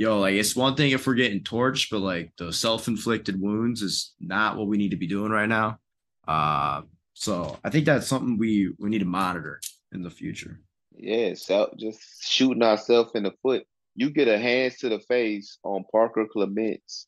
[0.02, 3.82] yo, like it's one thing if we're getting torched, but like the self inflicted wounds
[3.82, 5.78] is not what we need to be doing right now.
[6.26, 6.82] Uh,
[7.14, 9.60] so I think that's something we we need to monitor
[9.92, 10.60] in the future.
[10.94, 13.64] Yeah, so just shooting ourselves in the foot.
[13.94, 17.06] You get a hands to the face on Parker Clements,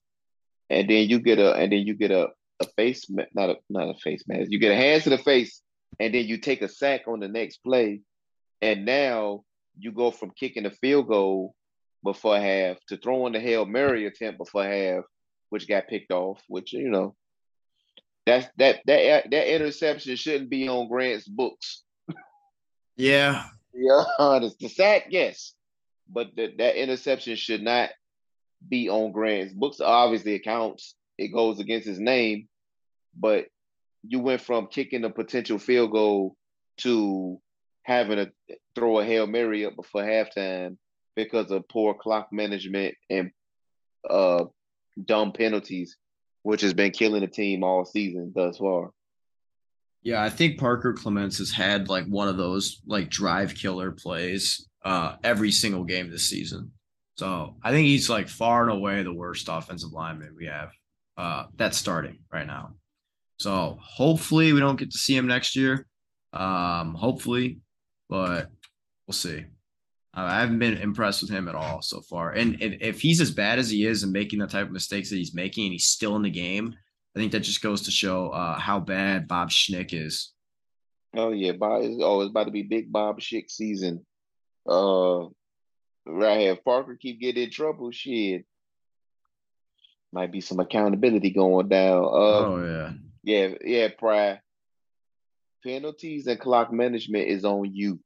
[0.71, 2.29] and then you get a and then you get a
[2.61, 4.51] a face not a not a face mask.
[4.51, 5.63] You get a hands to the face,
[5.99, 8.03] and then you take a sack on the next play,
[8.63, 9.43] and now
[9.77, 11.57] you go from kicking a field goal
[12.05, 15.05] before half to throw in the hail mary attempt before half,
[15.49, 16.41] which got picked off.
[16.47, 17.17] Which you know,
[18.27, 21.83] that's that that that interception shouldn't be on Grant's books.
[22.97, 23.45] Yeah.
[23.73, 24.61] Yeah, honest.
[24.61, 25.55] The sack, yes,
[26.09, 27.91] but the, that interception should not
[28.69, 29.81] be on Grant's books.
[29.81, 30.95] Obviously, it counts.
[31.19, 32.49] It goes against his name,
[33.17, 33.47] but
[34.07, 36.37] you went from kicking a potential field goal
[36.79, 37.41] to
[37.83, 40.77] having to throw a hail mary up before halftime
[41.17, 43.31] because of poor clock management and
[44.09, 44.45] uh
[45.05, 45.97] dumb penalties,
[46.43, 48.91] which has been killing the team all season thus far.
[50.03, 54.69] Yeah, I think Parker Clements has had like one of those like drive killer plays
[54.85, 56.73] uh every single game this season.
[57.17, 60.71] So I think he's like far and away the worst offensive lineman we have
[61.17, 62.75] uh that's starting right now.
[63.39, 65.87] So hopefully we don't get to see him next year.
[66.33, 67.61] Um, hopefully,
[68.09, 68.51] but
[69.07, 69.45] we'll see.
[70.17, 72.31] I haven't been impressed with him at all so far.
[72.33, 75.11] And, and if he's as bad as he is and making the type of mistakes
[75.11, 76.75] that he's making and he's still in the game,
[77.17, 80.33] I think that just goes to show uh, how bad Bob Schnick is.
[81.17, 84.05] Oh yeah, Bob is oh it's about to be big Bob Schick season.
[84.69, 85.27] Uh
[86.07, 86.53] right here.
[86.53, 88.45] If Parker keep getting in trouble, shit.
[90.13, 92.05] Might be some accountability going down.
[92.05, 92.93] Uh Oh yeah.
[93.23, 94.41] yeah, yeah, Pry.
[95.63, 98.01] Penalties and clock management is on you.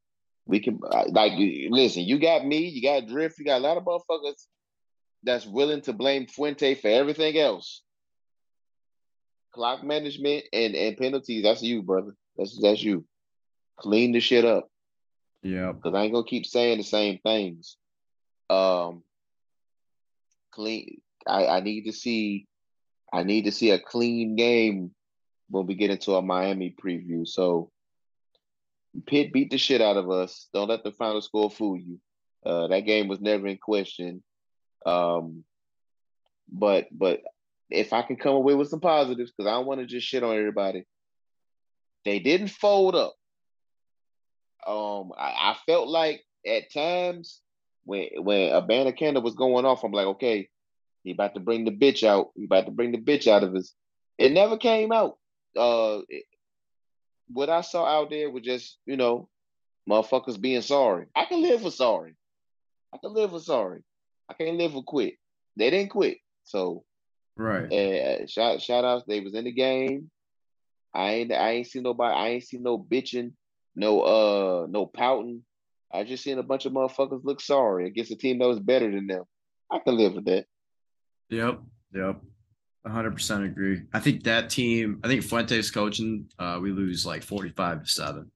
[0.48, 1.34] We can like
[1.70, 4.46] listen, you got me, you got Drift, you got a lot of motherfuckers
[5.22, 7.82] that's willing to blame Fuente for everything else.
[9.52, 12.14] Clock management and, and penalties, that's you, brother.
[12.36, 13.04] That's that's you.
[13.78, 14.68] Clean the shit up.
[15.42, 15.72] Yeah.
[15.72, 17.76] because I ain't gonna keep saying the same things.
[18.50, 19.02] Um,
[20.50, 21.00] clean.
[21.26, 22.46] I, I need to see.
[23.12, 24.92] I need to see a clean game
[25.48, 27.26] when we get into a Miami preview.
[27.26, 27.70] So,
[29.06, 30.48] Pitt beat the shit out of us.
[30.52, 32.00] Don't let the final score fool you.
[32.44, 34.22] Uh, that game was never in question.
[34.86, 35.44] Um,
[36.50, 37.20] but but
[37.70, 40.22] if I can come away with some positives, because I don't want to just shit
[40.22, 40.84] on everybody.
[42.04, 43.14] They didn't fold up.
[44.66, 47.40] Um, I, I felt like at times
[47.84, 50.48] when when Abanikanda was going off, I'm like, okay,
[51.02, 52.30] he about to bring the bitch out.
[52.36, 53.72] He about to bring the bitch out of us.
[54.16, 55.18] It never came out.
[55.56, 56.00] Uh,
[57.32, 59.28] what I saw out there was just you know,
[59.88, 61.06] motherfuckers being sorry.
[61.14, 62.14] I can live with sorry.
[62.92, 63.82] I can live with sorry.
[64.28, 65.14] I can't live with quit.
[65.56, 66.18] They didn't quit.
[66.44, 66.84] So
[67.36, 67.72] Right.
[67.72, 69.04] uh, shout shout outs.
[69.06, 70.10] They was in the game.
[70.94, 72.14] I ain't I ain't seen nobody.
[72.14, 73.32] I ain't seen no bitching,
[73.76, 75.44] no uh no pouting.
[75.92, 78.90] I just seen a bunch of motherfuckers look sorry against a team that was better
[78.90, 79.24] than them.
[79.70, 80.46] I can live with that.
[81.30, 81.60] Yep.
[81.94, 82.20] Yep.
[82.88, 83.82] 100% agree.
[83.92, 88.30] I think that team, I think Fuentes coaching, uh, we lose like 45 to 7.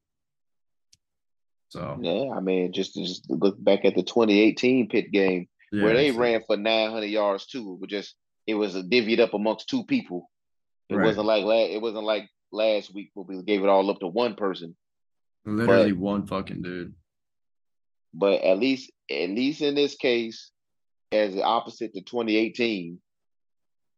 [1.71, 5.95] So, Yeah, I mean, just just look back at the 2018 Pitt game yeah, where
[5.95, 7.79] they ran for 900 yards too.
[7.81, 8.15] But just
[8.47, 10.31] it was a divvied up amongst two people.
[10.91, 11.07] It Right.
[11.07, 14.07] wasn't like la- it wasn't like last week where we gave it all up to
[14.07, 14.77] one person.
[15.45, 16.95] literally one fucking dude.
[18.15, 20.51] But at least, at least in this case,
[21.11, 23.01] as the opposite to 2018,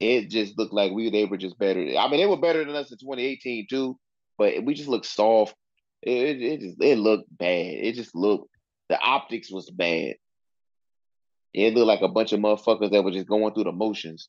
[0.05, 1.81] it just looked like we they were just better.
[1.81, 3.99] I mean, they were better than us in 2018 too,
[4.39, 5.55] but we just looked soft.
[6.03, 7.49] It, it, it just it looked bad.
[7.49, 8.49] It just looked
[8.89, 10.17] the optics was bad.
[11.53, 14.29] It looked like a bunch of motherfuckers that were just going through the motions.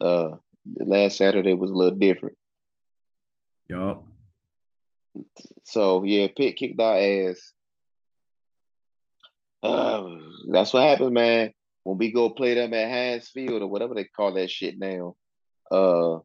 [0.00, 0.30] Uh,
[0.78, 2.36] last Saturday was a little different.
[3.68, 4.04] Yup.
[5.64, 7.52] So yeah, Pitt kicked our ass.
[9.62, 10.04] Uh,
[10.50, 11.52] that's what happened, man.
[11.86, 15.14] When we go play them at Heinz Field or whatever they call that shit now.
[15.70, 16.16] Uh,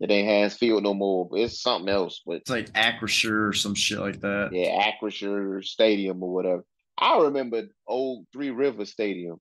[0.00, 2.22] it ain't Heinz Field no more, but it's something else.
[2.26, 4.48] But It's like Acrisure or some shit like that.
[4.52, 6.64] yeah, Acrisure Stadium or whatever.
[6.98, 9.36] I remember old Three Rivers Stadium.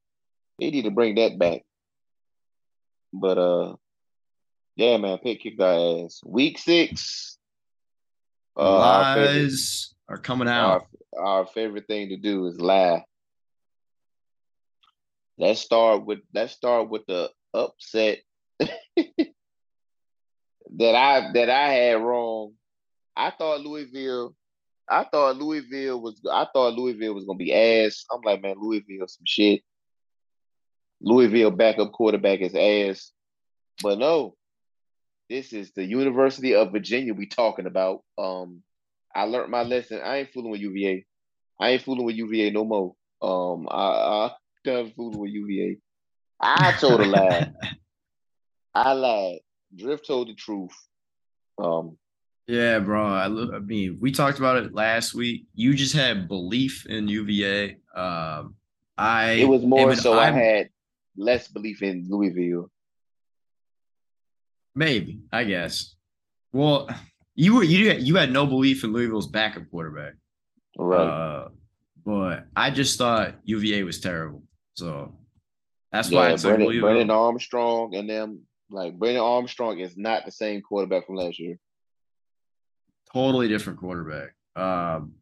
[0.59, 1.63] They need to bring that back.
[3.11, 3.75] But uh,
[4.75, 6.21] yeah, man, pick your our ass.
[6.23, 7.39] Week six.
[8.55, 10.85] Uh, our favorite- lies are coming out.
[11.17, 13.03] our, our favorite thing to do is lie.
[15.37, 18.19] Let's start with let's start with the upset
[18.59, 18.69] that
[20.79, 22.53] I that I had wrong.
[23.15, 24.35] I thought Louisville,
[24.89, 28.05] I thought Louisville was I thought Louisville was gonna be ass.
[28.11, 29.61] I'm like, man, Louisville some shit.
[31.01, 33.11] Louisville backup quarterback is ass.
[33.83, 34.35] But no,
[35.29, 38.03] this is the University of Virginia we talking about.
[38.17, 38.61] Um,
[39.13, 40.01] I learned my lesson.
[40.03, 41.05] I ain't fooling with UVA.
[41.59, 42.95] I ain't fooling with UVA no more.
[43.21, 44.31] Um, I,
[44.67, 45.77] I done fooling with UVA.
[46.39, 47.51] I told a lie.
[48.73, 49.39] I lied.
[49.75, 50.71] Drift told the truth.
[51.57, 51.97] Um,
[52.47, 53.05] Yeah, bro.
[53.05, 55.45] I, lo- I mean, we talked about it last week.
[55.53, 57.77] You just had belief in UVA.
[57.95, 58.55] Um,
[58.97, 60.69] I it was more so I I'm- had
[61.17, 62.69] less belief in Louisville.
[64.73, 65.95] maybe I guess.
[66.51, 66.89] Well,
[67.35, 70.13] you were you you had no belief in Louisville's backup quarterback.
[70.77, 71.07] Right.
[71.07, 71.49] Uh,
[72.05, 74.43] but I just thought UVA was terrible.
[74.75, 75.13] So
[75.91, 76.89] that's why yeah, it's like Brennan, Louisville.
[76.89, 81.57] Brennan Armstrong and them like Brennan Armstrong is not the same quarterback from last year.
[83.13, 84.33] totally different quarterback.
[84.55, 85.13] Um,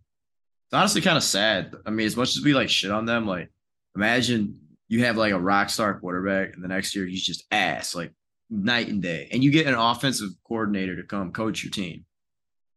[0.66, 1.74] it's honestly kind of sad.
[1.86, 3.49] I mean, as much as we like shit on them, like
[3.95, 7.93] imagine you have like a rock star quarterback, and the next year he's just ass,
[7.95, 8.12] like
[8.49, 12.06] night and day, and you get an offensive coordinator to come coach your team.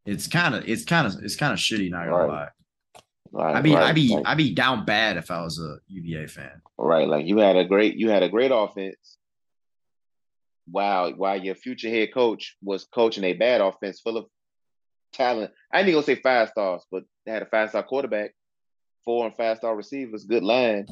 [0.04, 1.90] It's kind of, it's kind of, it's kind of shitty.
[1.90, 2.28] Not gonna Right.
[2.28, 2.48] lie.
[3.32, 5.78] Right, I'd be, right, I'd be, like, I'd be down bad if I was a
[5.88, 6.62] UVA fan.
[6.78, 7.08] right.
[7.08, 9.18] Like you had a great you had a great offense.
[10.70, 14.26] Wow, while your future head coach was coaching a bad offense full of
[15.12, 15.52] talent.
[15.72, 18.34] I ain't even gonna say five stars, but they had a five star quarterback,
[19.04, 20.86] four and five star receivers, good line.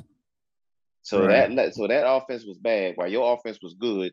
[1.02, 1.54] So Right.
[1.54, 4.12] that so that offense was bad while your offense was good.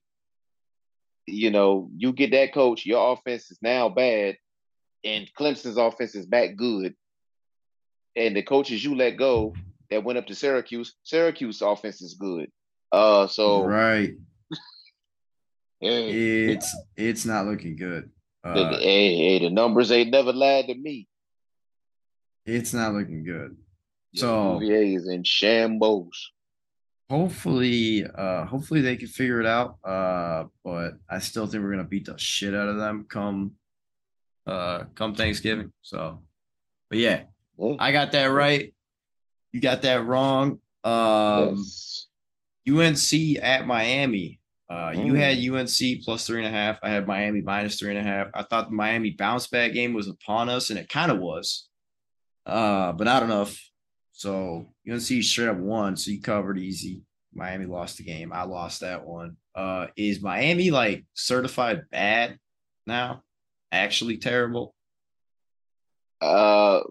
[1.28, 4.38] You know, you get that coach, your offense is now bad,
[5.04, 6.96] and Clemson's offense is back good.
[8.16, 9.53] And the coaches you let go
[9.89, 12.49] that went up to Syracuse, Syracuse offense is good.
[12.91, 14.14] Uh so right.
[15.80, 18.09] hey, It's, it's not looking good.
[18.43, 21.07] the, Uh, hey, hey, the numbers ain't never lied to me.
[22.45, 23.55] it's not looking good.
[24.16, 26.32] So- UVA is in shambles.
[27.09, 31.84] hopefully uh hopefully they can figure it out uh but i still think we're gonna
[31.84, 33.51] beat the shit out of them come
[34.47, 36.22] uh come thanksgiving so
[36.89, 37.24] but yeah
[37.80, 38.74] I got that right
[39.51, 42.07] you got that wrong um yes.
[42.68, 44.39] unc at miami
[44.70, 45.18] uh you Mm.
[45.18, 48.28] had unc plus three and a half i had miami minus three and a half
[48.34, 51.68] i thought the miami bounce back game was upon us and it kind of was
[52.45, 53.57] uh but not enough
[54.14, 57.01] so UNC straight up won, so you covered easy.
[57.34, 58.32] Miami lost the game.
[58.32, 59.36] I lost that one.
[59.55, 62.38] Uh, is Miami like certified bad
[62.86, 63.24] now?
[63.72, 64.76] Actually terrible.
[66.22, 66.82] Uh,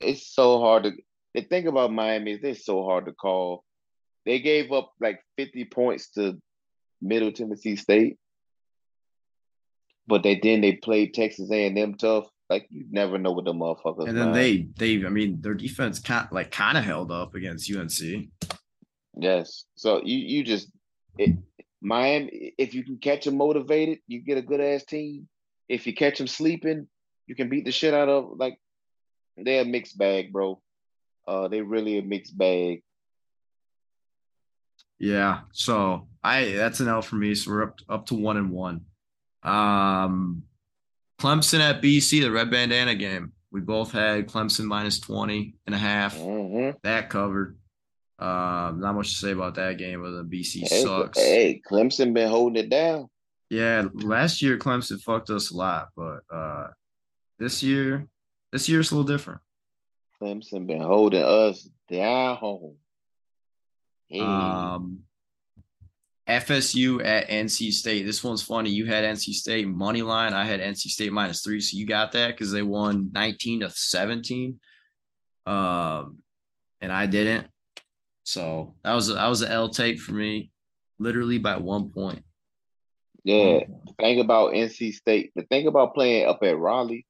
[0.00, 0.92] it's so hard to.
[1.34, 3.64] The thing about Miami is they're so hard to call.
[4.24, 6.40] They gave up like 50 points to
[7.00, 8.18] Middle Tennessee State,
[10.06, 12.26] but they then they played Texas A&M tough.
[12.48, 14.08] Like you never know what the motherfuckers.
[14.08, 14.36] And then mind.
[14.36, 18.28] they they I mean their defense kind like kind of held up against UNC.
[19.18, 19.64] Yes.
[19.74, 20.70] So you you just
[21.18, 21.36] it,
[21.80, 22.54] Miami.
[22.56, 25.28] If you can catch them motivated, you get a good ass team.
[25.68, 26.86] If you catch them sleeping,
[27.26, 28.58] you can beat the shit out of like
[29.36, 30.60] they're a mixed bag, bro.
[31.26, 32.82] Uh, they really a mixed bag.
[34.98, 35.40] Yeah.
[35.52, 37.34] So I that's an L for me.
[37.34, 38.82] So we're up up to one and one.
[39.42, 40.42] Um
[41.20, 43.32] Clemson at BC, the red bandana game.
[43.50, 46.16] We both had Clemson minus 20 and a half.
[46.16, 47.58] hmm That covered.
[48.18, 51.18] Um, not much to say about that game, other than BC Hey, sucks.
[51.18, 53.08] hey, Clemson been holding it down.
[53.50, 56.68] Yeah, last year Clemson fucked us a lot, but uh
[57.38, 58.06] this year,
[58.52, 59.40] this year's a little different.
[60.20, 62.76] Clemson been holding us down.
[64.08, 64.20] Hey.
[64.20, 65.00] Um
[66.28, 68.04] FSU at NC State.
[68.04, 68.70] This one's funny.
[68.70, 70.32] You had NC State money line.
[70.32, 71.60] I had NC State minus three.
[71.60, 74.58] So you got that because they won 19 to 17.
[75.46, 76.18] Um,
[76.80, 77.46] and I didn't.
[78.24, 80.50] So that was that was an L tape for me,
[80.98, 82.24] literally by one point.
[83.22, 83.60] yeah.
[83.86, 87.05] The thing about NC State, the thing about playing up at Raleigh,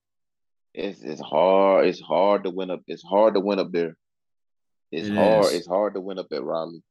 [0.77, 1.87] is it's hard.
[1.87, 2.83] It's hard to win up.
[2.87, 3.97] It's hard to win up there.
[4.93, 5.47] It's It hard.
[5.47, 5.53] is.
[5.55, 6.83] It's hard to win up at Raleigh.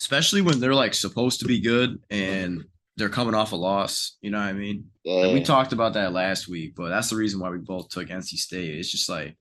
[0.00, 2.64] Especially when they're like supposed to be good and
[2.96, 4.16] they're coming off a loss.
[4.20, 4.90] You know what I mean?
[5.04, 5.24] Yeah.
[5.24, 8.08] And we talked about that last week, but that's the reason why we both took
[8.08, 8.78] NC State.
[8.78, 9.36] It's just like,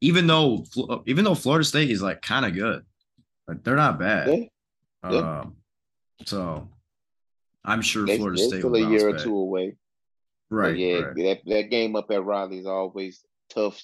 [0.00, 0.64] even though
[1.06, 2.82] even though Florida State is like kind of good,
[3.48, 4.28] like they're not bad.
[4.28, 5.10] Yeah.
[5.10, 5.40] Yeah.
[5.40, 5.56] Um,
[6.24, 6.68] so
[7.64, 9.22] I'm sure They, Florida State still a year or back.
[9.22, 9.76] two away.
[10.50, 10.76] But Right.
[10.76, 11.16] yeah, right.
[11.16, 13.82] that that game up at Raleigh is always tough,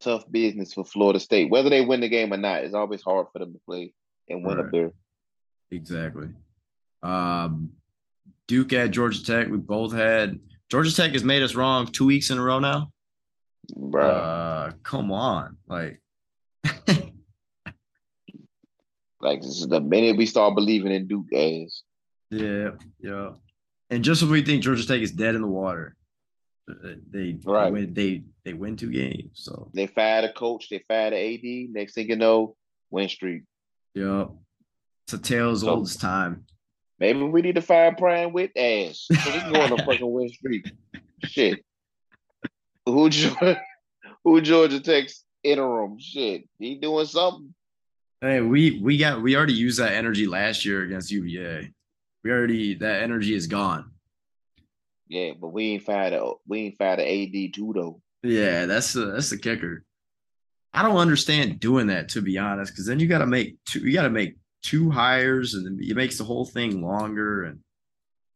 [0.00, 1.50] tough business for Florida State.
[1.50, 3.92] Whether they win the game or not, it's always hard for them to play
[4.28, 4.72] and win up Right.
[4.72, 4.92] there.
[5.70, 6.28] Exactly.
[7.02, 7.70] Um,
[8.48, 9.48] Duke at Georgia Tech.
[9.48, 10.38] We both had
[10.68, 12.92] Georgia Tech has made us wrong two weeks in a row now.
[13.76, 16.00] Bro, Uh, come on, like
[19.20, 21.82] like this is the minute we start believing in Duke ass.
[22.30, 23.30] yeah, yeah.
[23.90, 25.96] And just when we think Georgia Tech is dead in the water,
[27.10, 27.64] they Right.
[27.66, 29.30] they win, they they win two games.
[29.34, 31.68] So They fired a coach, they fired an AD.
[31.72, 32.56] Next thing you know,
[32.90, 33.42] win streak.
[33.94, 34.26] yeah,
[35.04, 36.44] it's a tale as So- old time.
[36.98, 40.12] Maybe we need to fire Brian with ass so we can go on a fucking
[40.12, 40.70] win streak.
[41.24, 41.64] Shit.
[42.84, 43.08] Who
[44.24, 45.98] who Georgia Tech's interim?
[45.98, 47.54] Shit, he doing something.
[48.20, 51.72] Hey, we we got we already used that energy last year against UVA.
[52.22, 53.92] We already that energy is gone.
[55.10, 58.00] Yeah, but we ain't fired a we ain't fired a AD too though.
[58.22, 59.84] Yeah, that's the that's the kicker.
[60.72, 63.80] I don't understand doing that to be honest, because then you got to make two.
[63.80, 67.42] You got to make two hires, and it makes the whole thing longer.
[67.42, 67.58] And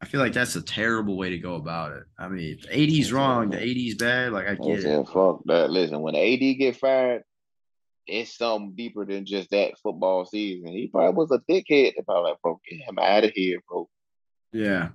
[0.01, 2.03] I feel like that's a terrible way to go about it.
[2.19, 4.33] I mean, if the AD's wrong, the AD's bad.
[4.33, 5.07] Like I get it.
[5.07, 5.71] fuck that.
[5.71, 7.23] Listen, when AD get fired,
[8.09, 10.73] it's something deeper than just that football season.
[10.73, 11.93] He probably was a dickhead.
[12.05, 13.89] Probably like, bro, get him out of here, bro.
[14.53, 14.89] Yeah.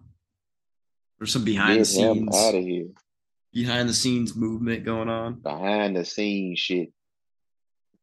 [1.20, 2.88] There's some behind the Get him scenes, out of here.
[3.54, 5.36] behind the scenes movement going on.
[5.42, 6.92] Behind the scenes shit.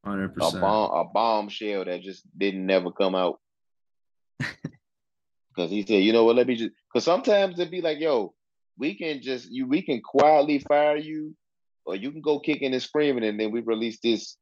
[0.05, 0.61] Hundred A percent.
[0.61, 3.41] bomb, a bombshell that just didn't never come out.
[5.55, 6.37] Because he said, you know what?
[6.37, 6.73] Let me just.
[6.93, 8.35] Because sometimes it'd be like, yo,
[8.77, 11.35] we can just you, we can quietly fire you,
[11.87, 14.37] or you can go kicking and screaming, and then we release this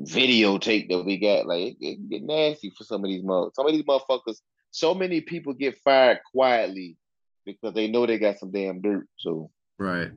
[0.00, 1.46] videotape that we got.
[1.46, 3.50] Like it, it can get nasty for some of these mother.
[3.54, 4.36] Some of these motherfuckers.
[4.70, 6.96] So many people get fired quietly
[7.44, 9.06] because they know they got some damn dirt.
[9.18, 10.10] So Right.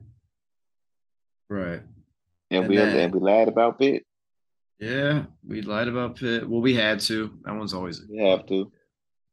[1.48, 1.80] Right.
[2.50, 4.04] and, And we then- and we lied about it.
[4.80, 6.48] Yeah, we lied about Pitt.
[6.48, 7.30] Well, we had to.
[7.44, 8.02] That one's always.
[8.08, 8.70] We have to.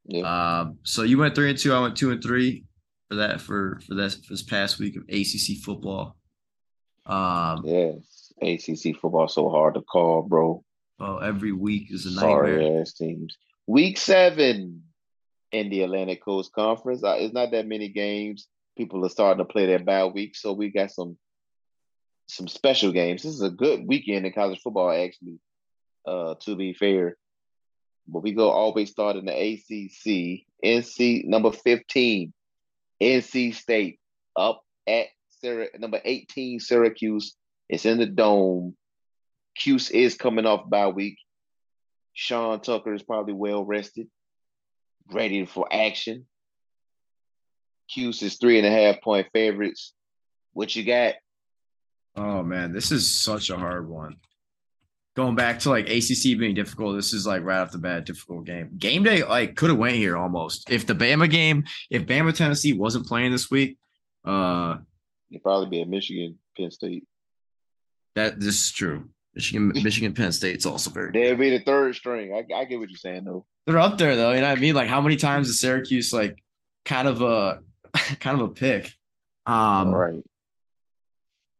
[0.05, 0.21] Yeah.
[0.61, 1.73] Um, so you went three and two.
[1.73, 2.63] I went two and three
[3.09, 6.15] for that for for this for this past week of ACC football.
[7.07, 8.31] Um, Yes.
[8.41, 10.63] ACC football so hard to call, bro.
[10.99, 12.61] Oh, every week is a nightmare.
[12.61, 13.35] Sorry ass teams.
[13.67, 14.83] Week seven
[15.51, 17.03] in the Atlantic Coast Conference.
[17.03, 18.47] Uh, it's not that many games.
[18.77, 21.17] People are starting to play their bye week, so we got some
[22.27, 23.23] some special games.
[23.23, 25.39] This is a good weekend in college football, actually.
[26.05, 27.15] Uh, to be fair,
[28.07, 30.45] but we go always start in the ACC.
[30.63, 32.33] NC number fifteen,
[33.01, 33.99] NC State
[34.35, 35.07] up at
[35.41, 37.35] Syra- number eighteen Syracuse.
[37.69, 38.75] It's in the dome.
[39.57, 41.17] Cuse is coming off bye week.
[42.13, 44.07] Sean Tucker is probably well rested,
[45.13, 46.25] ready for action.
[47.89, 49.93] Cuse is three and a half point favorites.
[50.53, 51.15] What you got?
[52.15, 54.17] Oh man, this is such a hard one.
[55.15, 58.45] Going back to like ACC being difficult, this is like right off the bat difficult
[58.45, 58.71] game.
[58.77, 60.69] Game day like could have went here almost.
[60.69, 63.77] If the Bama game, if Bama Tennessee wasn't playing this week,
[64.25, 64.77] uh,
[65.29, 67.05] It'd probably be a Michigan, Penn State.
[68.15, 69.09] that this is true.
[69.33, 71.11] Michigan, Michigan, Penn State's also very.
[71.13, 72.33] They'd be the third string.
[72.33, 73.45] I, I get what you're saying though.
[73.65, 74.31] They're up there though.
[74.31, 74.75] You know what I mean?
[74.75, 76.43] Like how many times is Syracuse like
[76.85, 77.61] kind of a
[78.19, 78.91] kind of a pick?
[79.45, 80.23] Um, right.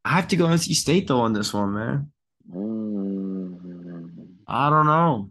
[0.04, 2.12] I have to go NC State though on this one, man.
[2.52, 5.30] Mm, I don't know.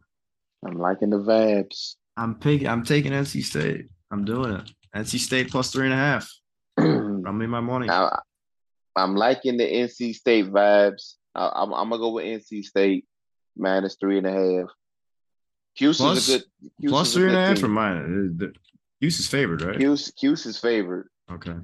[0.65, 1.97] I'm liking the vibes.
[2.17, 2.69] I'm picking.
[2.69, 3.87] I'm taking NC State.
[4.11, 4.71] I'm doing it.
[4.95, 6.31] NC State plus three and a half.
[6.77, 7.89] I'm, I made my money.
[8.97, 11.15] I'm liking the NC State vibes.
[11.35, 13.07] I, I'm, I'm gonna go with NC State
[13.57, 14.69] minus three and a half.
[15.81, 16.47] Cuse Plus- is a good.
[16.79, 17.63] Cuse Plus three and a half team.
[17.63, 18.37] for mine.
[18.37, 18.53] The
[19.01, 19.79] Use is favored, right?
[19.79, 21.09] Cuse is favored.
[21.33, 21.55] Okay.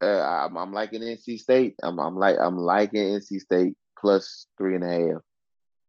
[0.00, 1.74] Uh, I'm, I'm liking NC State.
[1.82, 5.22] I'm, I'm like I'm liking NC State plus three and a half.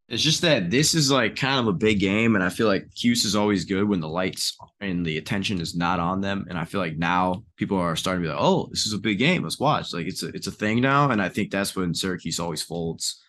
[0.10, 2.94] It's just that this is like kind of a big game, and I feel like
[2.94, 6.48] Cuse is always good when the lights and the attention is not on them.
[6.50, 8.98] And I feel like now people are starting to be like, "Oh, this is a
[8.98, 9.44] big game.
[9.44, 12.42] Let's watch." Like it's a it's a thing now, and I think that's when Syracuse
[12.42, 13.24] always folds.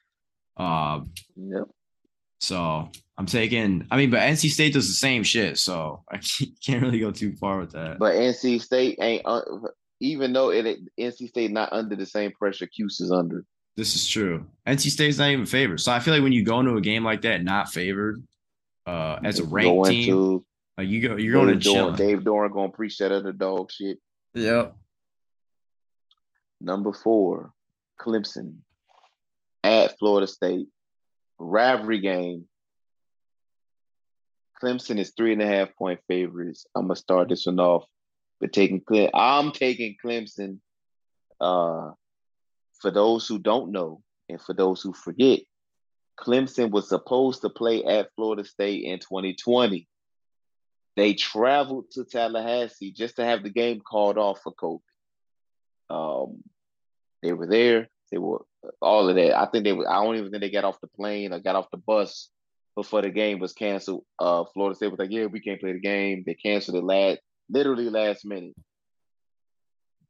[0.57, 1.69] Um, Yep.
[2.41, 3.87] So I'm taking.
[3.91, 6.21] I mean, but NC State does the same shit, so I
[6.65, 7.99] can't, really go too far with that.
[7.99, 9.43] But NC State ain't uh,
[10.01, 13.45] even though it NC State not under the same pressure Cuse is under.
[13.77, 14.47] This is true.
[14.67, 15.81] NC State's not even favored.
[15.81, 18.23] So I feel like when you go into a game like that, not favored,
[18.87, 20.45] uh, as a ranked team, into
[20.79, 21.93] like you go, you're going to Dave chill.
[21.93, 23.99] Dave Doeren gonna preach that underdog shit.
[24.35, 24.77] Yep.
[26.61, 27.53] Number four,
[28.01, 28.57] Clemson
[29.63, 30.69] at Florida State.
[31.39, 32.47] Rivalry game.
[34.63, 36.67] Clemson is three and a half point favorites.
[36.75, 37.85] I'm gonna start this one off
[38.41, 40.61] with taking Cle- I'm taking Clemson.
[41.41, 41.93] Uh,
[42.81, 45.41] for those who don't know, and for those who forget,
[46.19, 49.87] Clemson was supposed to play at Florida State in 2020.
[50.97, 54.81] They traveled to Tallahassee just to have the game called off for COVID.
[55.91, 56.43] Um,
[57.23, 57.89] they were there.
[58.11, 58.45] They were
[58.81, 59.39] all of that.
[59.39, 59.73] I think they.
[59.73, 62.31] I don't even think they got off the plane or got off the bus
[62.75, 64.05] before the game was canceled.
[64.19, 67.21] Uh, Florida State was like, "Yeah, we can't play the game." They canceled it last,
[67.49, 68.55] literally last minute.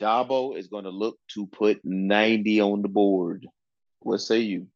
[0.00, 3.46] Dabo is going to look to put ninety on the board.
[4.00, 4.68] What say you?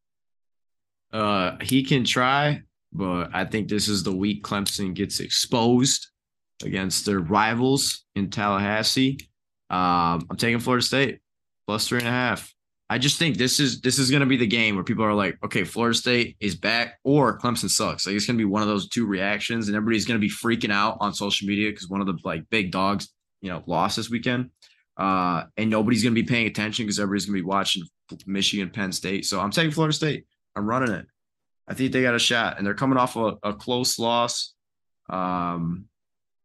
[1.13, 2.61] Uh, he can try,
[2.93, 6.07] but I think this is the week Clemson gets exposed.
[6.63, 9.17] against their rivals in Tallahassee.
[9.69, 11.19] Um, I'm taking Florida State
[11.65, 12.53] plus three and a half.
[12.91, 15.37] I just think this is this is gonna be the game where people are like,
[15.45, 18.05] okay, Florida State is back or Clemson sucks.
[18.05, 20.97] Like it's gonna be one of those two reactions, and everybody's gonna be freaking out
[20.99, 23.07] on social media because one of the like big dogs,
[23.39, 24.49] you know, lost this weekend.
[24.97, 27.83] Uh, and nobody's gonna be paying attention because everybody's gonna be watching
[28.25, 29.25] Michigan, Penn State.
[29.25, 30.25] So I'm taking Florida State.
[30.57, 31.05] I'm running it.
[31.69, 34.53] I think they got a shot, and they're coming off a, a close loss.
[35.09, 35.85] Um,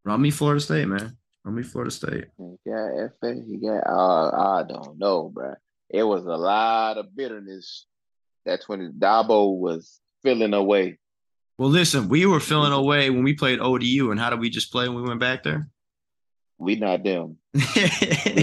[0.04, 1.16] run me Florida State, man.
[1.44, 2.26] Run me Florida State.
[2.38, 3.34] You got FA.
[3.34, 3.84] You got.
[3.84, 5.56] Uh, I don't know, bro.
[5.90, 7.86] It was a lot of bitterness.
[8.44, 10.98] That's when Dabo was feeling away.
[11.58, 14.70] Well, listen, we were feeling away when we played ODU, and how did we just
[14.70, 15.68] play when we went back there?
[16.58, 17.38] We not them.
[17.54, 17.60] we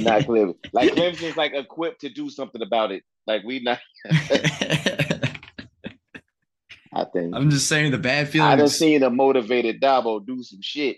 [0.01, 0.55] not Clemson.
[0.71, 3.03] Like Clemson's like equipped to do something about it.
[3.25, 3.79] Like we not.
[6.95, 7.35] I think.
[7.35, 8.47] I'm just saying the bad feeling.
[8.47, 10.97] I done seen a motivated Dabo do some shit.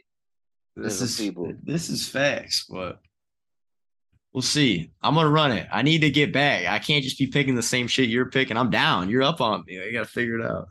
[0.75, 1.53] this is people.
[1.63, 2.99] this is facts, but
[4.35, 4.91] we'll see.
[5.01, 5.65] I'm gonna run it.
[5.71, 6.65] I need to get back.
[6.65, 8.57] I can't just be picking the same shit you're picking.
[8.57, 9.09] I'm down.
[9.09, 9.81] You're up on me.
[9.81, 10.67] I gotta figure it out.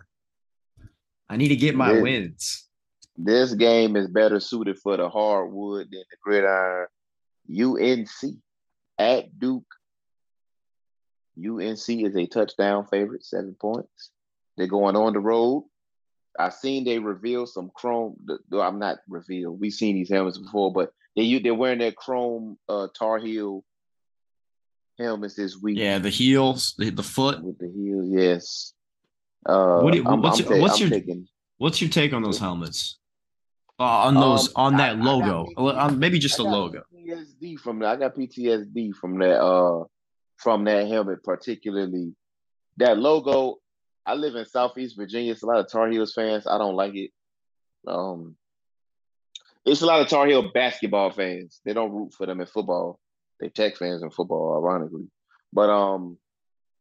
[1.30, 2.02] I need to get my Yeah.
[2.02, 2.68] wins.
[3.16, 6.88] This game is better suited for the hardwood than the gridiron.
[7.48, 8.36] UNC
[8.98, 9.64] at Duke.
[11.38, 14.10] UNC is a touchdown favorite, seven points.
[14.58, 15.64] They're going on the road.
[16.38, 18.16] I seen they reveal some chrome.
[18.52, 19.58] I'm not revealed.
[19.58, 23.64] We've seen these helmets before, but they they're wearing their chrome uh, Tar Heel
[24.98, 27.42] helmets this week Yeah, the heels, the, the foot.
[27.42, 28.08] with the heels.
[28.10, 28.72] Yes.
[29.46, 32.22] Uh, What do you- what's I'm your- what's I'm your- taking- What's your take on
[32.22, 32.98] those helmets?
[33.78, 35.46] Uh, on those, Um, on that I logo.
[35.56, 36.82] Well, um, maybe just I a got logo.
[36.92, 37.88] PTSD from that.
[37.90, 39.40] I got PTSD from that.
[39.40, 39.84] Uh,
[40.36, 42.14] from that helmet, particularly
[42.76, 43.58] that logo.
[44.04, 45.32] I live in Southeast Virginia.
[45.32, 46.46] It's a lot of Tar Heels fans.
[46.46, 47.12] I don't like it.
[47.86, 48.36] Um,
[49.64, 51.60] it's a lot of Tar Heel basketball fans.
[51.64, 52.98] They don't root for them in football.
[53.40, 55.08] They Tech fans in football, ironically.
[55.52, 56.18] But um,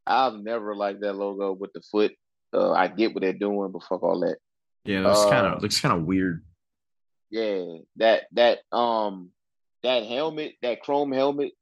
[0.05, 2.13] I've never liked that logo with the foot.
[2.53, 4.37] Uh, I get what they're doing, but fuck all that.
[4.85, 6.43] Yeah, looks kind of looks kind of weird.
[7.29, 7.63] Yeah,
[7.95, 9.29] that that um
[9.81, 11.53] that helmet, that chrome helmet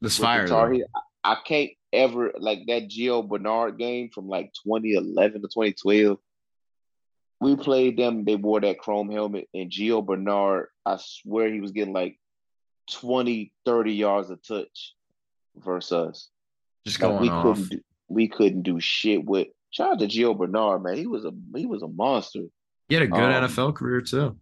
[0.00, 0.46] the fire.
[0.46, 0.72] Tar.
[0.72, 6.18] Heel, I I can't ever like that Gio Bernard game from like 2011 to 2012.
[7.40, 11.72] We played them, they wore that chrome helmet, and Gio Bernard, I swear he was
[11.72, 12.18] getting like
[12.92, 14.94] 20, 30 yards of touch
[15.56, 16.28] versus us.
[16.86, 17.42] Just Like, going we off.
[17.44, 20.96] couldn't do, we couldn't do shit with shout out to Gio Bernard, man.
[20.96, 22.42] He was a he was a monster.
[22.88, 24.36] He had a good um, NFL career too.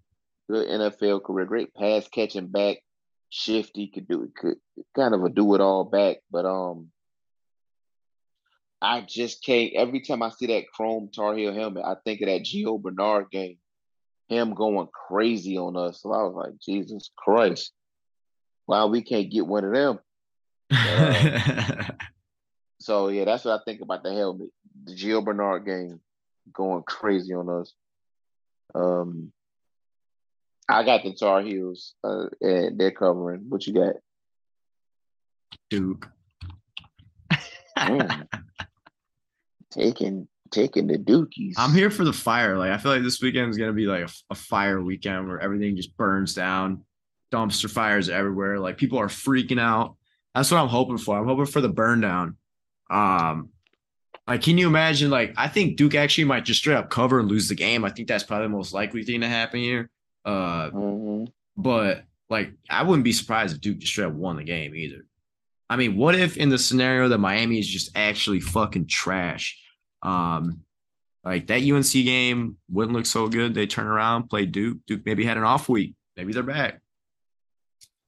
[0.51, 2.79] good NFL career, great pass catching back,
[3.31, 4.57] shifty, could do it, could
[4.95, 6.19] kind of a do it all back.
[6.31, 6.89] But um,
[8.83, 9.73] I just can't.
[9.75, 13.31] Every time I see that chrome Tar Heel helmet, I think of that Gio Bernard
[13.31, 13.59] game,
[14.29, 16.03] him going crazy on us.
[16.03, 17.73] So I was like, Jesus Christ,
[18.67, 19.99] wow, we can't get one of them.
[22.83, 24.49] So yeah, that's what I think about the helmet,
[24.85, 26.01] the Gio Bernard game,
[26.53, 27.73] going crazy on us.
[28.75, 29.33] Um,
[30.69, 33.45] I got the Tar Heels, uh, and they're covering.
[33.49, 33.95] What you got?
[35.71, 36.09] Duke.
[37.79, 38.27] Mm.
[39.73, 41.55] taking taking the Dookies.
[41.57, 42.59] I'm here for the fire.
[42.59, 45.41] Like I feel like this weekend is gonna be like a, a fire weekend where
[45.41, 46.85] everything just burns down,
[47.33, 48.59] dumpster fires everywhere.
[48.61, 49.97] Like people are freaking out.
[50.35, 51.19] That's what I'm hoping for.
[51.19, 52.37] I'm hoping for the burn down.
[52.91, 53.51] Um,
[54.29, 55.11] like can you imagine?
[55.11, 57.85] Like I think Duke actually might just straight up cover and lose the game.
[57.85, 59.91] I think that's probably the most likely thing to happen here.
[60.25, 61.27] Uh, Mhm.
[61.57, 65.05] but like I wouldn't be surprised if Duke just straight up won the game either.
[65.69, 69.59] I mean, what if in the scenario that Miami is just actually fucking trash?
[70.03, 70.63] Um,
[71.25, 73.55] like that UNC game wouldn't look so good.
[73.55, 74.79] They turn around, play Duke.
[74.87, 75.95] Duke maybe had an off week.
[76.17, 76.81] Maybe they're back.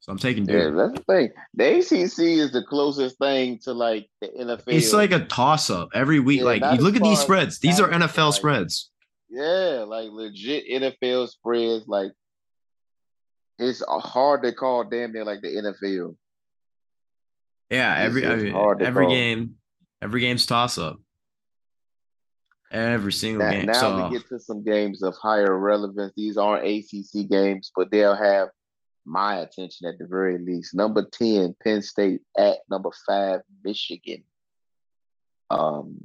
[0.01, 0.57] So I'm taking Duke.
[0.57, 1.31] Yeah, that's the thing.
[1.55, 4.65] The ACC is the closest thing to like the NFL.
[4.67, 6.41] It's like a toss up every week.
[6.41, 7.59] Yeah, like you look at these spreads.
[7.61, 8.91] These are NFL like- spreads.
[9.31, 11.87] yeah, like legit NFL spreads.
[11.87, 12.13] Like
[13.59, 16.17] it's hard to call damn near like the NFL.
[17.71, 19.15] Yeah, every I just mean, every call.
[19.15, 19.55] game,
[20.03, 20.99] every game's toss up.
[22.75, 23.67] Every single Now, game.
[23.67, 26.13] now so we get to some games of higher relevance.
[26.17, 28.49] These aren't ACC games, but they'll have
[29.05, 30.75] my attention at the very least.
[30.75, 34.25] Number 10, Penn State at number five, Michigan.
[35.51, 35.99] Um,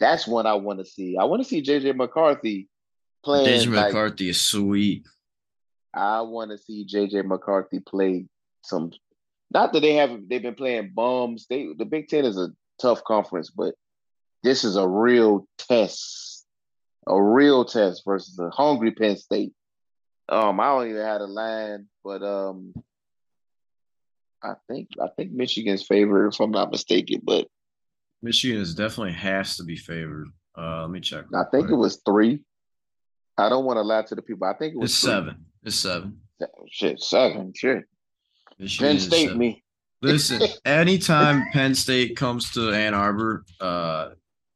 [0.00, 1.16] that's one I want to see.
[1.16, 2.68] I want to see JJ McCarthy
[3.24, 3.46] playing.
[3.46, 5.06] JJ like, McCarthy is sweet.
[5.94, 8.26] I want to see JJ McCarthy play
[8.62, 8.90] some.
[9.52, 10.28] Not that they haven't.
[10.28, 11.46] They've been playing bums.
[11.48, 12.48] They the Big Ten is a
[12.80, 13.76] tough conference, but
[14.42, 16.46] this is a real test,
[17.06, 19.52] a real test versus a hungry Penn State.
[20.28, 22.74] Um, I don't even have a line, but um,
[24.42, 27.46] I think I think Michigan's favored if I'm not mistaken, but
[28.22, 30.28] Michigan is definitely has to be favored.
[30.56, 31.24] Uh, let me check.
[31.34, 32.40] I think it was three.
[33.36, 34.46] I don't want to lie to the people.
[34.48, 35.46] I think it was It's seven.
[35.62, 36.20] It's seven.
[36.70, 37.52] Shit, seven.
[37.54, 37.84] Shit.
[38.58, 39.38] Michigan Penn State, seven.
[39.38, 39.62] me.
[40.02, 44.10] Listen, anytime Penn State comes to Ann Arbor, uh,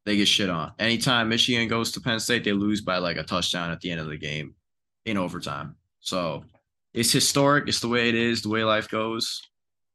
[0.05, 0.73] they get shit on.
[0.79, 4.01] Anytime Michigan goes to Penn State, they lose by like a touchdown at the end
[4.01, 4.55] of the game
[5.05, 5.77] in overtime.
[6.01, 6.45] So
[6.93, 7.69] it's historic.
[7.69, 9.41] It's the way it is, the way life goes.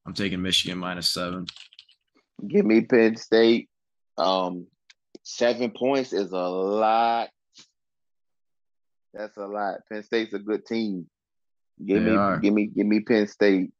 [0.05, 1.45] I'm taking Michigan minus seven.
[2.47, 3.69] Give me Penn State.
[4.17, 4.67] Um,
[5.23, 7.29] seven points is a lot.
[9.13, 9.79] That's a lot.
[9.91, 11.07] Penn State's a good team.
[11.85, 12.37] Give They me, are.
[12.39, 13.71] give me, give me Penn State.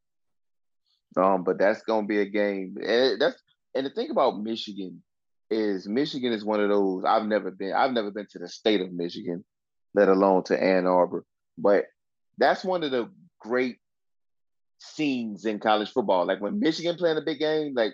[1.15, 2.77] Um, but that's gonna be a game.
[2.83, 3.41] And that's
[3.73, 5.01] and the thing about Michigan
[5.49, 7.73] is Michigan is one of those I've never been.
[7.73, 9.43] I've never been to the state of Michigan,
[9.93, 11.25] let alone to Ann Arbor.
[11.57, 11.85] But
[12.37, 13.77] that's one of the great
[14.79, 16.25] scenes in college football.
[16.25, 17.93] Like when Michigan playing a big game, like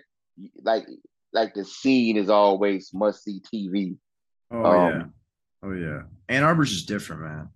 [0.62, 0.86] like
[1.32, 3.96] like the scene is always must see TV.
[4.50, 5.04] Oh Um, yeah.
[5.62, 6.02] Oh yeah.
[6.28, 7.48] Ann Arbor's just different, man.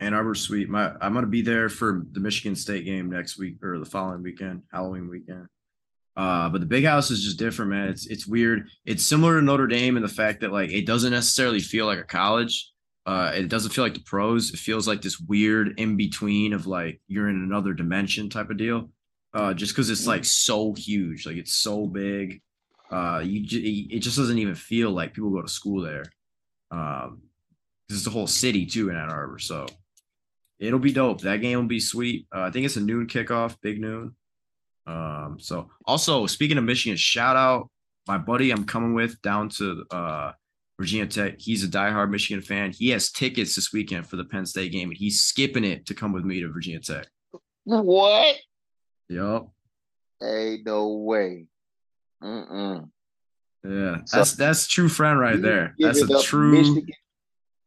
[0.00, 0.68] Ann Arbor's sweet.
[0.68, 4.22] My I'm gonna be there for the Michigan State game next week or the following
[4.22, 5.46] weekend, Halloween weekend.
[6.16, 7.88] Uh, but the big house is just different, man.
[7.88, 8.68] It's it's weird.
[8.86, 11.98] It's similar to Notre Dame in the fact that like it doesn't necessarily feel like
[11.98, 12.72] a college.
[13.04, 14.52] Uh, it doesn't feel like the pros.
[14.52, 18.56] It feels like this weird in between of like you're in another dimension type of
[18.56, 18.90] deal.
[19.34, 22.40] Uh, just because it's like so huge, like it's so big.
[22.90, 26.04] Uh, you j- it just doesn't even feel like people go to school there.
[26.70, 27.22] Um,
[27.86, 29.38] because it's the whole city too in Ann Arbor.
[29.38, 29.66] So
[30.58, 31.20] it'll be dope.
[31.20, 32.26] That game will be sweet.
[32.34, 34.14] Uh, I think it's a noon kickoff, big noon.
[34.86, 37.70] Um, so also speaking of Michigan, shout out
[38.06, 40.32] my buddy I'm coming with down to uh
[40.78, 41.36] Virginia Tech.
[41.38, 42.70] He's a diehard Michigan fan.
[42.72, 45.94] He has tickets this weekend for the Penn State game, and he's skipping it to
[45.94, 47.06] come with me to Virginia Tech.
[47.64, 48.36] What?
[49.08, 49.46] Yep.
[50.20, 51.46] Hey, no way.
[52.22, 52.88] Mm-mm.
[53.64, 55.74] Yeah, So- that's that's true friend right there.
[55.78, 56.88] That's a true Michigan-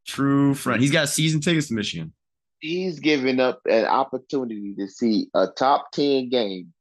[0.06, 0.82] true friend.
[0.82, 2.14] He's got season tickets to Michigan.
[2.62, 6.74] he's giving up an opportunity to see a top 10 game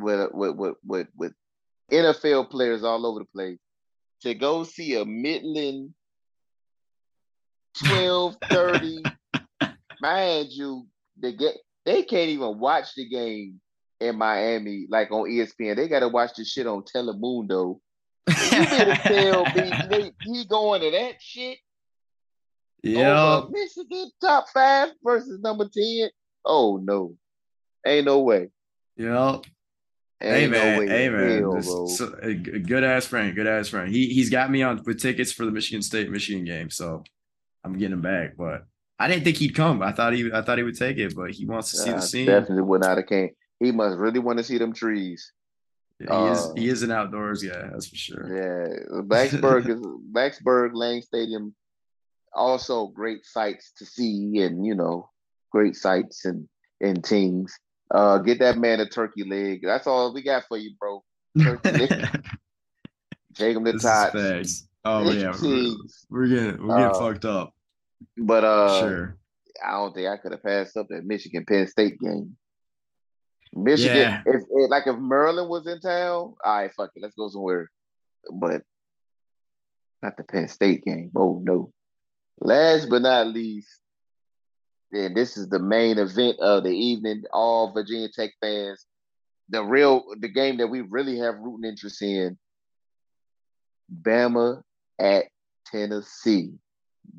[0.00, 1.32] with with with with, with
[1.90, 3.58] NFL players all over the place
[4.22, 5.94] to go see a Midland
[7.84, 9.02] 12 30
[10.00, 10.86] mind you
[11.20, 13.60] they get they can't even watch the game
[14.00, 17.78] in Miami like on ESPN they got to watch the shit on Telemundo
[18.28, 21.58] you to tell me they, he going to that shit
[22.86, 23.36] oh, Yeah.
[23.36, 26.10] over Michigan top five versus number 10.
[26.44, 27.16] Oh no.
[27.86, 28.48] Ain't no way.
[28.96, 29.44] Yep.
[30.22, 31.86] Ain't Hey no man, hey man, hell, This- bro.
[31.86, 33.90] so- a g- good ass friend, good ass friend.
[33.90, 37.02] He he's got me on with tickets for the Michigan State Michigan game, so
[37.64, 38.36] I'm getting him back.
[38.36, 38.64] But
[38.98, 39.80] I didn't think he'd come.
[39.82, 41.94] I thought he I thought he would take it, but he wants to see I
[41.94, 42.26] the scene.
[42.26, 43.30] definitely would not have came.
[43.60, 45.32] He must really want to see them trees.
[45.98, 48.26] he is uh, he is an outdoors guy, that's for sure.
[48.28, 49.00] Yeah.
[49.02, 49.80] Blacksburg is
[50.12, 51.54] Blacksburg Lane Stadium.
[52.34, 55.08] Also great sights to see and you know,
[55.50, 56.46] great sights and
[56.80, 57.58] and things.
[57.92, 59.60] Uh get that man a turkey leg.
[59.62, 61.02] That's all we got for you, bro.
[61.40, 62.24] Turkey leg.
[63.34, 64.12] Take him to this is tots.
[64.12, 64.68] facts.
[64.84, 65.74] Oh yeah, we're,
[66.08, 67.52] we're getting we're getting Uh, fucked up.
[68.16, 69.16] But uh sure.
[69.64, 72.36] I don't think I could have passed up that Michigan Penn State game.
[73.52, 74.22] Michigan, Yeah.
[74.24, 77.70] if, if like if Maryland was in town, all right, fuck it, let's go somewhere.
[78.32, 78.62] But
[80.02, 81.10] not the Penn State game.
[81.16, 81.72] Oh no.
[82.40, 83.79] Last but not least,
[84.92, 87.22] and this is the main event of the evening.
[87.32, 88.86] All Virginia Tech fans,
[89.48, 92.38] the real the game that we really have rooting interest in.
[94.02, 94.62] Bama
[94.98, 95.26] at
[95.66, 96.52] Tennessee.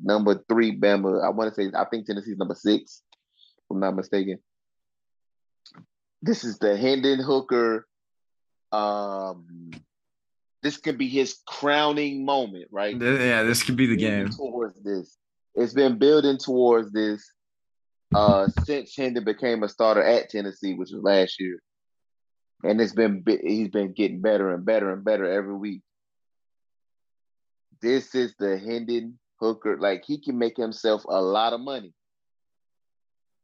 [0.02, 1.24] Number three, Bama.
[1.24, 3.02] I want to say I think Tennessee's number six,
[3.58, 4.38] if I'm not mistaken.
[6.22, 7.86] This is the Hendon Hooker.
[8.70, 9.70] Um,
[10.62, 12.98] this could be his crowning moment, right?
[12.98, 14.30] Yeah, this could be the game.
[14.30, 15.18] towards this.
[15.54, 17.30] It's been building towards this
[18.14, 21.60] uh since Hendon became a starter at Tennessee, which was last year,
[22.64, 25.82] and it's been he's been getting better and better and better every week.
[27.80, 31.92] This is the Hendon Hooker, like he can make himself a lot of money.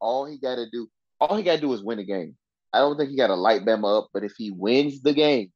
[0.01, 0.89] All he got to do,
[1.21, 2.37] all he got to do is win a game.
[2.73, 5.53] I don't think he got to light Bama up, but if he wins the game,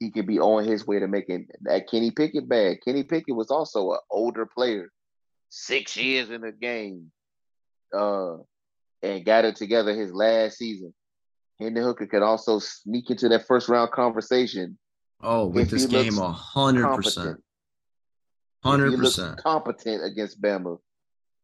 [0.00, 2.78] he could be on his way to making that Kenny Pickett bag.
[2.84, 4.90] Kenny Pickett was also an older player,
[5.48, 7.12] six years in the game,
[7.92, 8.36] uh,
[9.02, 10.92] and got it together his last season.
[11.60, 14.78] Hendon Hooker could also sneak into that first round conversation.
[15.20, 17.38] Oh, with this game, a hundred percent,
[18.64, 20.78] hundred percent competent against Bama.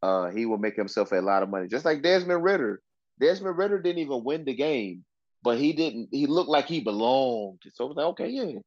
[0.03, 1.69] uh, he will make himself a lot of money.
[1.69, 2.81] Just like Desmond Ridder.
[3.21, 5.05] Desmond Ridder didn't even win the game,
[5.43, 6.09] but he didn't.
[6.13, 7.61] He looked like he belonged.
[7.75, 8.59] So I was like, okay, yeah,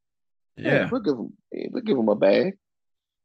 [0.57, 0.89] Yeah.
[0.89, 1.33] we'll give him,
[1.71, 2.57] we'll give him a bag.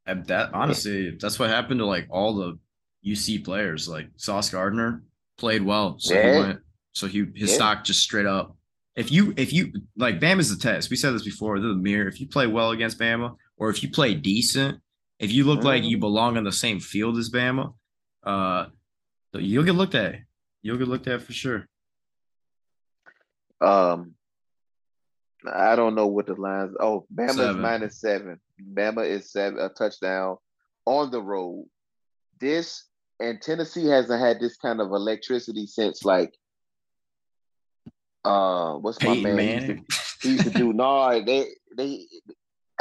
[0.07, 2.59] And that honestly, that's what happened to like all the
[3.05, 3.89] UC players.
[3.89, 5.03] Like Sauce Gardner
[5.39, 6.33] played well, so Yeah.
[6.33, 6.61] he went.
[6.93, 7.57] So he his Yeah.
[7.57, 8.57] stock just straight up.
[8.95, 10.91] If you if you like Bama is the test.
[10.91, 11.61] We said this before.
[11.61, 12.09] They're the mirror.
[12.09, 14.81] If you play well against Bama, or if you play decent,
[15.19, 16.01] if you look like you Mhm.
[16.01, 17.75] belong on the same field as Bama,
[18.23, 18.67] uh,
[19.35, 20.17] you'll get looked at.
[20.63, 21.69] You'll get looked at for sure.
[23.61, 24.15] Um,
[25.47, 26.75] I don't know what the lines.
[26.81, 27.61] Oh, Bama is Seven.
[27.63, 28.41] minus seven.
[28.75, 30.39] Bama is seven a touchdown
[30.87, 31.67] on the road.
[32.41, 32.85] This
[33.21, 36.35] and Tennessee hasn't had this kind of electricity since like
[38.25, 39.39] uh what's my Peyton man?
[39.39, 39.87] He used to- Manning.
[40.23, 42.07] He used to do no, they they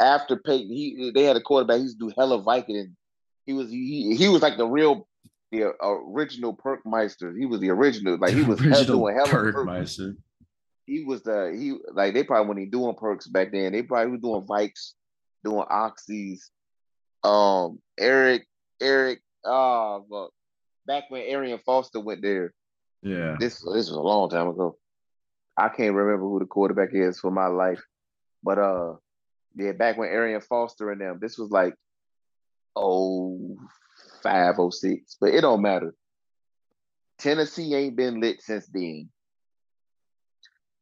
[0.00, 1.76] after Peyton, he they had a quarterback.
[1.78, 2.96] He used to do hella Viking.
[3.46, 5.06] He was he he was like the real
[5.52, 7.38] the original Perkmeister.
[7.38, 8.18] He was the original.
[8.18, 10.16] Like he was original doing hella Perkmeister.
[10.86, 13.72] he was the he like they probably when he doing perks back then.
[13.72, 14.92] They probably was doing Vikes,
[15.44, 16.40] doing Oxys.
[17.22, 18.46] Um, Eric,
[18.80, 20.28] Eric, uh, but
[20.86, 22.52] back when Arian Foster went there.
[23.02, 23.36] Yeah.
[23.38, 24.76] This this was a long time ago.
[25.56, 27.82] I can't remember who the quarterback is for my life,
[28.42, 28.94] but uh,
[29.54, 31.18] yeah, back when Arian Foster and them.
[31.20, 31.74] This was like
[32.74, 33.56] oh
[34.22, 35.94] five oh six, but it don't matter.
[37.18, 39.08] Tennessee ain't been lit since then.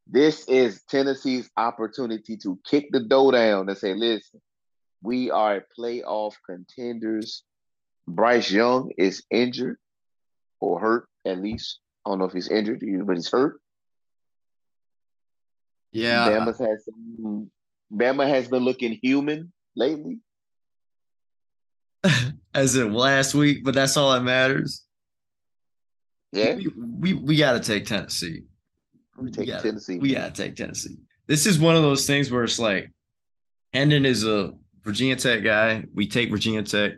[0.06, 4.40] This is Tennessee's opportunity to kick the dough down and say, listen,
[5.02, 7.44] we are playoff contenders.
[8.06, 9.78] Bryce Young is injured
[10.60, 11.78] or hurt, at least.
[12.04, 13.60] I don't know if he's injured, but he's hurt.
[15.92, 16.28] Yeah.
[16.28, 17.50] Bama's has some,
[17.92, 20.18] Bama has been looking human lately.
[22.54, 24.84] as in last week, but that's all that matters.
[26.32, 28.42] Yeah, We we, we got to take Tennessee.
[29.16, 29.98] we take gotta- Tennessee.
[29.98, 30.96] We got to take Tennessee.
[31.26, 32.90] This is one of those things where it's like
[33.72, 34.52] Hendon is a
[34.82, 35.84] Virginia Tech guy.
[35.94, 36.92] We take Virginia Tech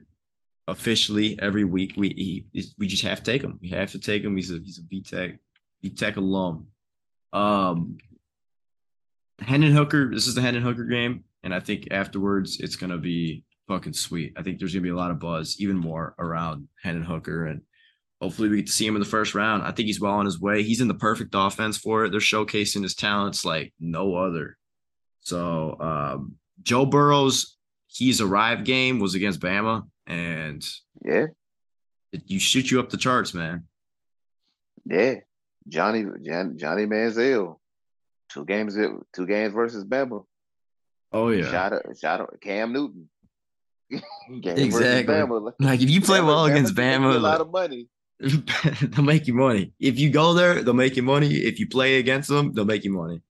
[0.68, 1.94] officially every week.
[1.96, 3.58] We he, we just have to take him.
[3.60, 4.36] We have to take him.
[4.36, 5.38] He's a he's a B Tech
[5.82, 6.68] B Tech alum.
[7.32, 7.98] Um,
[9.40, 10.10] Hendon Hooker.
[10.12, 14.34] This is the Hendon Hooker game, and I think afterwards it's gonna be fucking sweet.
[14.36, 17.62] I think there's gonna be a lot of buzz, even more around Hendon Hooker, and
[18.20, 19.62] hopefully we get to see him in the first round.
[19.62, 20.62] I think he's well on his way.
[20.62, 22.10] He's in the perfect offense for it.
[22.10, 24.56] They're showcasing his talents like no other.
[25.20, 27.56] So um, Joe Burrow's
[27.88, 30.64] he's arrived game was against Bama, and
[31.04, 31.26] Yeah,
[32.12, 33.64] it, you shoot you up the charts, man.
[34.84, 35.16] yeah.
[35.68, 37.57] Johnny Jan, Johnny Manziel.
[38.28, 38.76] Two games
[39.12, 40.24] two games versus Bama.
[41.12, 43.09] Oh yeah, shot out, shout out Cam Newton.
[44.28, 45.12] Exactly.
[45.14, 45.52] Bama.
[45.61, 47.88] like if you play Bama- well Bama against you Bama, a lot of money.
[48.20, 49.72] they'll make you money.
[49.78, 51.28] If you go there, they'll make you money.
[51.34, 53.22] If you play against them, they'll make you money.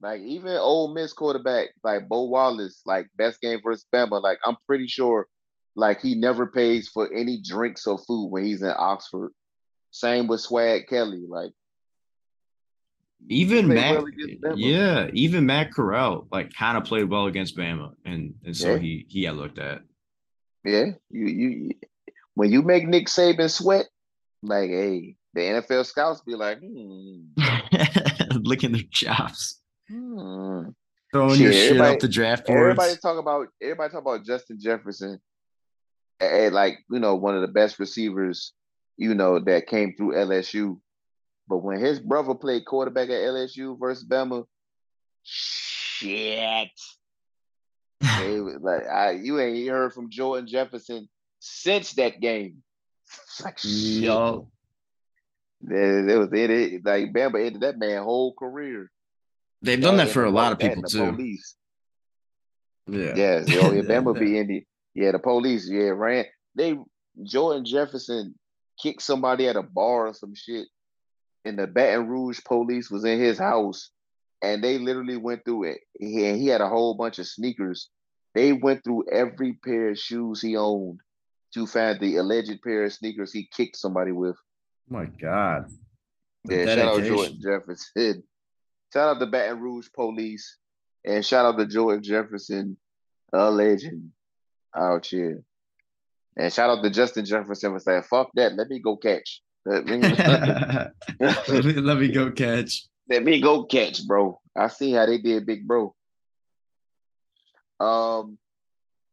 [0.00, 4.22] Like even Ole Miss quarterback like Bo Wallace, like best game versus Bama.
[4.22, 5.26] Like I'm pretty sure,
[5.76, 9.32] like he never pays for any drinks or food when he's in Oxford.
[9.90, 11.24] Same with Swag Kelly.
[11.28, 11.52] Like
[13.28, 14.02] Even Matt,
[14.42, 18.72] well yeah, even Matt Corral like kind of played well against Bama, and and so
[18.74, 18.78] Yeah.
[18.78, 19.82] he he got looked at.
[20.64, 21.70] yeah, you you
[22.34, 23.86] when you make Nick Saban sweat,
[24.42, 27.20] like hey, the NFL scouts be like, hmm,
[28.42, 30.68] Licking their chops, hmm.
[31.12, 32.60] throwing your Shit, shit everybody- up the draft boards.
[32.78, 35.18] Everybody talk about everybody talk about Justin Jefferson,
[36.32, 38.52] and like you know one of the best receivers,
[38.96, 40.78] you know that came through LSU.
[41.48, 44.44] But when his brother played quarterback at LSU versus Bama,
[45.22, 46.70] shit,
[48.00, 51.08] they was like I, you ain't heard from Jordan Jefferson
[51.40, 52.62] since that game.
[53.06, 53.70] It's like shit.
[54.04, 54.48] Yo,
[55.68, 58.90] It, it was it, it- like Bama ended that man whole career.
[59.62, 61.12] they've done that for a lot of people too.
[61.12, 61.54] Police.
[62.86, 64.64] Yeah, Yes, oh yeah, Bama be in the
[64.94, 66.24] yeah, the police, yeah, ran
[66.54, 66.78] they
[67.22, 68.34] Jordan Jefferson
[68.80, 70.66] kicked somebody at a bar or some shit,
[71.44, 73.90] and the Baton Rouge police was in his house,
[74.42, 75.78] and they literally went through it.
[75.98, 77.88] He, and he had a whole bunch of sneakers.
[78.34, 81.00] They went through every pair of shoes he owned
[81.54, 84.36] to find the alleged pair of sneakers he kicked somebody with.
[84.90, 85.66] Oh my God.
[86.44, 87.16] The Yeah, shout out dedication.
[87.16, 88.22] Jordan Jefferson.
[88.92, 90.56] Shout out the Baton Rouge police,
[91.04, 92.76] and shout out to Jordan Jefferson,
[93.32, 94.12] a legend
[94.76, 95.42] out here.
[96.36, 99.42] And shout out to Justin Jefferson for saying, "Fuck that, let me go catch.
[99.64, 99.98] Let me,
[101.20, 102.86] let, me, let me go catch.
[103.08, 104.40] let me go catch, bro.
[104.56, 105.94] I see how they did, big bro."
[107.80, 108.38] Um,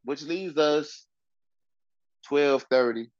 [0.03, 1.05] which leaves us
[2.27, 3.11] twelve thirty.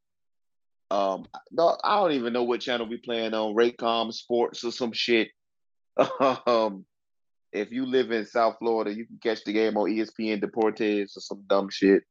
[0.89, 3.55] Um, no, I don't even know what channel we playing on.
[3.55, 5.29] Raycom Sports or some shit.
[6.45, 6.85] um,
[7.53, 11.21] if you live in South Florida, you can catch the game on ESPN Deportes or
[11.21, 12.03] some dumb shit.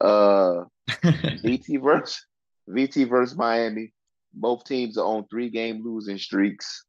[0.00, 2.24] Uh, VT versus
[2.68, 3.92] VT versus Miami.
[4.32, 6.84] Both teams are on three game losing streaks.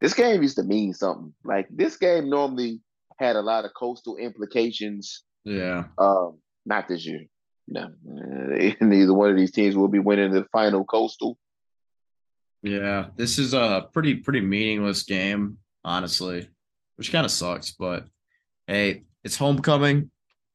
[0.00, 1.32] This game used to mean something.
[1.44, 2.80] Like this game normally
[3.18, 5.22] had a lot of coastal implications.
[5.44, 5.84] yeah.
[5.98, 7.26] Um, not this year.
[7.68, 11.38] No, neither one of these teams will be winning the final coastal.
[12.62, 16.48] Yeah, this is a pretty pretty meaningless game, honestly,
[16.96, 17.72] which kind of sucks.
[17.72, 18.06] But
[18.66, 20.10] hey, it's homecoming.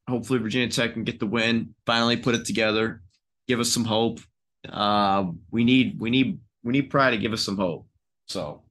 [0.10, 1.76] Hopefully, Virginia Tech can get the win.
[1.86, 3.02] Finally, put it together.
[3.48, 4.20] Give us some hope.
[4.68, 7.88] Uh, we need we need we need pride to give us some hope.
[8.28, 8.64] So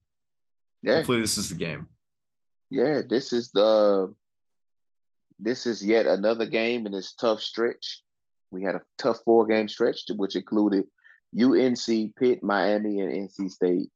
[0.82, 1.88] Yeah, hopefully, this is the game.
[2.70, 3.02] yeah.
[3.08, 4.14] This is the.
[5.38, 8.02] This is yet another game in this tough stretch.
[8.50, 10.84] We had a tough four game stretch, which included
[11.38, 13.90] UNC, Pitt, Miami, and NC State.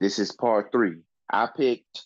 [0.00, 0.98] This is part three.
[1.28, 2.04] I picked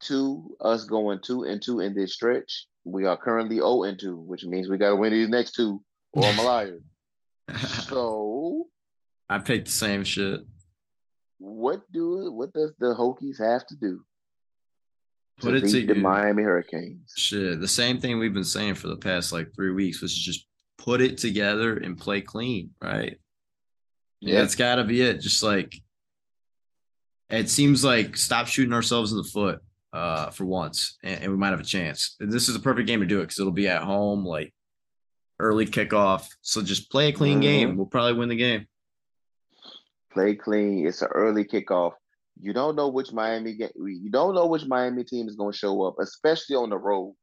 [0.00, 2.66] two, us going two and two in this stretch.
[2.84, 5.82] We are currently 0 and 2, which means we got to win these next two,
[6.12, 6.78] or I'm a liar.
[7.88, 8.66] So,
[9.28, 10.40] I picked the same shit.
[11.38, 14.04] what do what does the Hokies have to do
[15.40, 16.00] to Put it beat the together.
[16.00, 17.12] Miami Hurricanes?
[17.16, 20.18] Shit, the same thing we've been saying for the past like three weeks, which is
[20.18, 20.46] just
[20.78, 23.18] put it together and play clean, right?
[24.20, 24.40] Yeah, Yeah.
[24.40, 25.20] that's got to be it.
[25.20, 25.74] Just like
[27.30, 29.60] it seems like stop shooting ourselves in the foot
[29.92, 32.16] uh, for once, and, and we might have a chance.
[32.18, 34.52] This is a perfect game to do it because it'll be at home, like
[35.38, 36.28] early kickoff.
[36.40, 37.42] So just play a clean Mhm.
[37.42, 37.76] game.
[37.76, 38.66] We'll probably win the game.
[40.12, 40.86] Play clean.
[40.86, 41.92] It's an early kickoff.
[42.40, 43.70] You don't know which Miami game.
[43.76, 47.14] You don't know which Miami team is going to show up, especially on the road.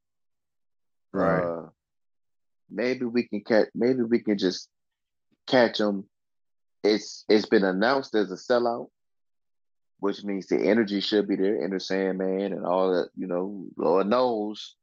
[1.13, 1.69] Uh,
[2.69, 3.67] maybe we can catch.
[3.73, 4.69] Maybe we can just
[5.47, 6.07] catch them.
[6.83, 8.89] It's it's been announced as a sellout,
[9.99, 11.63] which means the energy should be there.
[11.63, 13.09] Enter Sandman and all that.
[13.15, 14.75] You know, Lord knows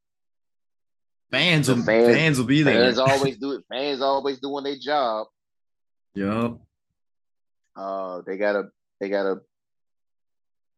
[1.31, 2.85] fans, will, fans- fans, will be there.
[2.85, 3.65] fans always do it.
[3.69, 5.27] Fans always doing their job.
[6.15, 6.61] Yup.
[7.75, 9.41] Uh, they gotta they gotta.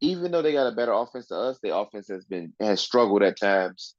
[0.00, 3.22] Even though they got a better offense to us, their offense has been has struggled
[3.22, 3.94] at times.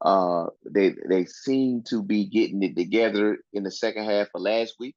[0.00, 4.74] Uh, they they seem to be getting it together in the second half of last
[4.78, 4.96] week.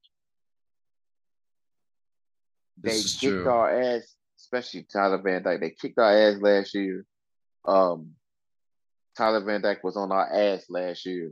[2.82, 3.50] They kicked true.
[3.50, 4.16] our ass,
[4.52, 5.60] especially Tyler Van Dyke.
[5.60, 7.06] They kicked our ass last year.
[7.66, 8.12] Um,
[9.18, 11.32] Tyler Van Dyke was on our ass last year,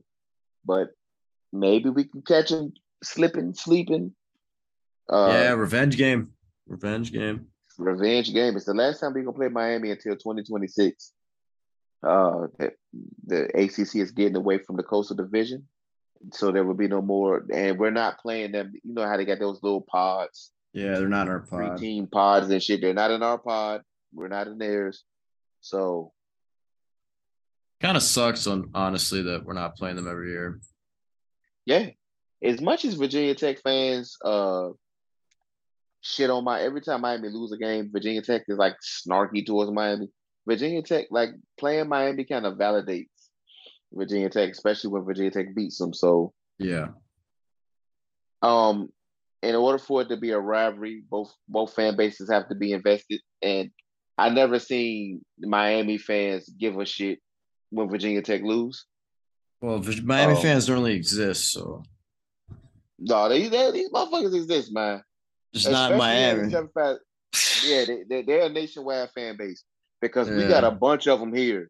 [0.66, 0.90] but
[1.52, 4.14] maybe we can catch him slipping, sleeping.
[5.10, 6.32] Uh, yeah, revenge game.
[6.68, 7.48] Revenge game.
[7.78, 8.56] revenge game.
[8.56, 11.14] It's the last time we're gonna play Miami until 2026.
[12.04, 12.72] Uh, the,
[13.26, 15.68] the ACC is getting away from the Coastal Division,
[16.34, 17.46] so there will be no more.
[17.52, 18.74] And we're not playing them.
[18.84, 21.78] You know how they got those little pods, Yeah, they're not in our pod.
[21.80, 22.82] team pods and shit.
[22.82, 23.82] They're not in our pod.
[24.14, 25.04] We're not in theirs.
[25.62, 26.12] So
[27.80, 30.60] Kind of sucks on honestly that we're not playing them every year.
[31.66, 31.90] yeah,
[32.44, 34.70] as much as Virginia Tech fans uh
[36.02, 39.72] shit on my every time Miami lose a game, Virginia Tech is like snarky towards
[39.72, 40.10] Miami.
[40.48, 43.10] Virginia Tech like playing Miami kind of validates
[43.94, 45.94] Virginia Tech, especially when Virginia Tech beats them.
[45.94, 46.90] So Yeah.
[48.42, 48.90] um
[49.44, 52.74] in order for it to be a rivalry, both both fan bases have to be
[52.74, 53.22] invested.
[53.42, 53.72] And
[54.18, 57.20] I never seen Miami fans give a shit
[57.70, 58.86] when Virginia Tech lose.
[59.62, 60.42] Well, Miami Oh.
[60.42, 61.84] fans don't really exist, so
[63.00, 65.04] No, they, they these motherfuckers exist, man.
[65.54, 66.52] just not Miami.
[67.66, 69.64] Yeah, they, they, they're a nationwide fan base
[70.02, 71.70] because we got a bunch of them here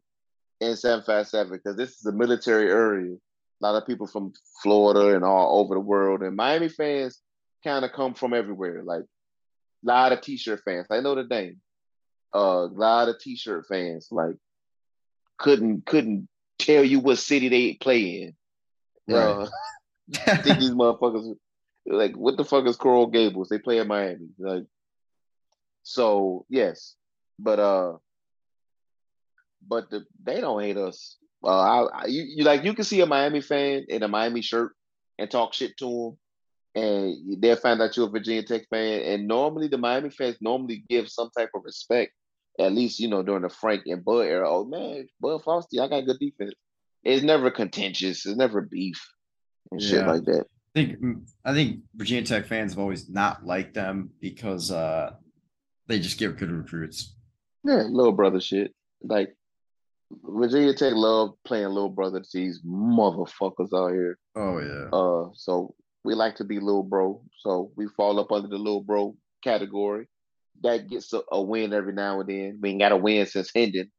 [0.60, 3.14] in 757 because this is a military area.
[3.14, 6.22] A lot of people from Florida and all over the world.
[6.22, 7.20] And Miami fans
[7.64, 8.82] kind of come from everywhere.
[8.84, 9.06] Like a
[9.86, 10.86] lot of t-shirt fans.
[10.90, 11.60] I know the name.
[12.32, 14.08] A lot of t-shirt fans.
[14.10, 14.36] Like
[15.38, 16.28] couldn't couldn't
[16.58, 18.34] tell you what city they play
[19.08, 19.14] in.
[19.14, 19.48] Uh,
[20.26, 21.36] I think these motherfuckers
[21.86, 23.48] like what the fuck is Coral Gables?
[23.48, 24.28] They play in Miami.
[24.38, 24.64] Like
[25.82, 26.94] so yes.
[27.38, 27.92] But uh
[29.66, 31.16] but the, they don't hate us.
[31.44, 34.42] Uh, I, I you, you like you can see a Miami fan in a Miami
[34.42, 34.74] shirt
[35.18, 36.18] and talk shit to them,
[36.82, 39.02] and they'll find out you're a Virginia Tech fan.
[39.02, 42.12] And normally the Miami fans normally give some type of respect,
[42.58, 44.48] at least you know during the Frank and Bud era.
[44.48, 46.52] Oh man, Bud Foster, I got good defense.
[47.04, 48.26] It's never contentious.
[48.26, 49.00] It's never beef
[49.70, 50.10] and shit Yeah.
[50.12, 50.44] like that.
[50.76, 50.96] I think
[51.44, 55.12] I think Virginia Tech fans have always not liked them because uh
[55.86, 57.14] they just get good recruits.
[57.64, 58.74] Yeah, little brother shit.
[59.02, 59.34] Like
[60.24, 64.18] Virginia Tech love playing little brother to these motherfuckers out here.
[64.36, 64.88] Oh yeah.
[64.92, 65.74] Uh, so
[66.08, 70.08] we like to be little bro, so we fall up under the little bro category.
[70.62, 72.58] That gets a, a win every now and then.
[72.62, 73.92] We ain't got a win since Hendon.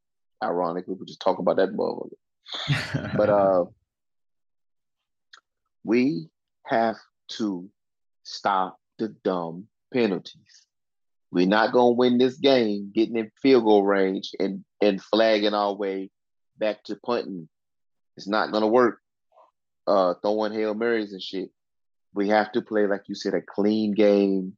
[0.44, 3.14] Ironically, we just talk about that motherfucker.
[3.16, 3.66] But uh,
[5.84, 6.30] we
[6.66, 6.96] have
[7.38, 7.70] to
[8.24, 10.66] stop the dumb penalties.
[11.30, 15.76] We're not gonna win this game getting in field goal range and and flagging our
[15.76, 16.10] way
[16.58, 17.48] back to punting.
[18.18, 18.98] It's not gonna work.
[19.86, 21.52] Uh, throwing hail marys and shit.
[22.14, 24.58] We have to play like you said a clean game.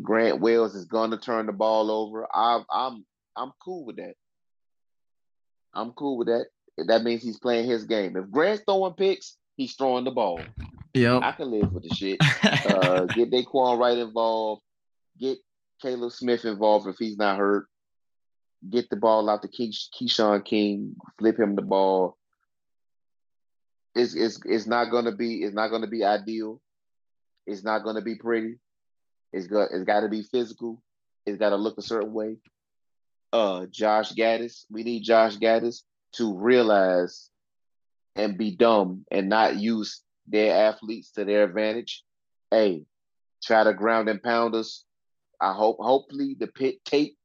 [0.00, 2.26] Grant Wells is gonna turn the ball over.
[2.32, 3.04] I, I'm
[3.36, 4.14] I'm cool with that.
[5.74, 6.46] I'm cool with that.
[6.86, 8.16] That means he's playing his game.
[8.16, 10.40] If Grant's throwing picks, he's throwing the ball.
[10.94, 11.22] Yep.
[11.22, 12.18] I can live with the shit.
[12.68, 14.62] Uh, get Dae'Quan Wright involved.
[15.18, 15.38] Get
[15.80, 17.66] Caleb Smith involved if he's not hurt.
[18.68, 20.96] Get the ball out to Key- Keshawn King.
[21.18, 22.16] Flip him the ball.
[23.94, 26.60] It's, it's, it's not gonna be it's not gonna be ideal.
[27.48, 28.58] It's not gonna be pretty.
[29.32, 30.82] It's got it's got to be physical.
[31.26, 32.36] It's got to look a certain way.
[33.32, 35.82] Uh, Josh Gattis, we need Josh Gattis
[36.14, 37.28] to realize
[38.16, 42.02] and be dumb and not use their athletes to their advantage.
[42.50, 42.84] Hey,
[43.44, 44.84] try to ground and pound us.
[45.40, 47.18] I hope, hopefully, the Pitt tape.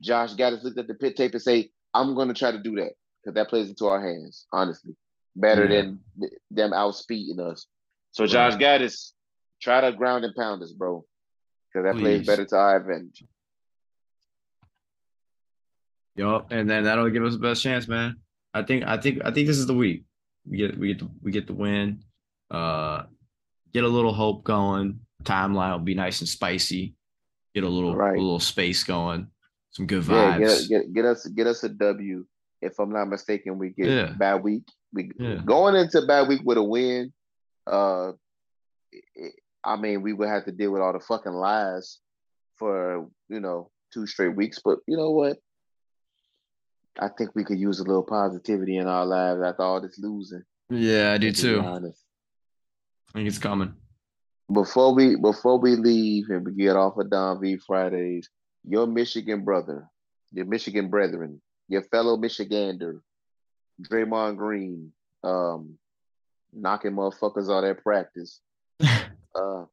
[0.00, 2.76] Josh Gattis looked at the Pitt tape and say, "I'm going to try to do
[2.76, 2.92] that
[3.22, 4.46] because that plays into our hands.
[4.52, 4.94] Honestly,
[5.34, 5.82] better Yeah.
[5.82, 7.66] than th- them outspeeding us."
[8.12, 9.12] So, Josh Gattis,
[9.60, 11.04] try to ground and pound us, bro,
[11.72, 13.24] because that plays better to our advantage.
[16.16, 18.16] Yup, and then that'll give us the best chance, man.
[18.52, 20.04] I think I think I think this is the week.
[20.48, 22.02] We get we get the, we get the win.
[22.50, 23.04] Uh
[23.72, 25.00] get a little hope going.
[25.22, 26.94] Timeline will be nice and spicy.
[27.54, 28.16] Get a little Right.
[28.16, 29.28] a little space going.
[29.70, 30.68] Some good Yeah, vibes.
[30.68, 32.24] get, get get us get us a W.
[32.60, 34.14] If I'm not mistaken, we get Yeah.
[34.18, 34.64] bad week.
[34.92, 35.42] We Yeah.
[35.44, 37.12] going into bad week with a win.
[37.66, 38.12] Uh,
[39.64, 41.98] I mean, we would have to deal with all the fucking lies
[42.56, 44.60] for you know two straight weeks.
[44.64, 45.38] But you know what?
[46.98, 50.42] I think we could use a little positivity in our lives after all this losing.
[50.70, 51.60] yeah, I do to too.
[51.60, 51.78] I
[53.12, 53.74] think it's coming.
[54.52, 58.28] Before we before we leave and we get off of Don V Fridays,
[58.64, 59.88] your Michigan brother,
[60.32, 63.00] your Michigan brethren, your fellow Michigander,
[63.82, 64.92] Draymond Green,
[65.22, 65.78] um,
[66.52, 68.40] knocking motherfuckers out at practice.
[69.38, 69.64] Uh,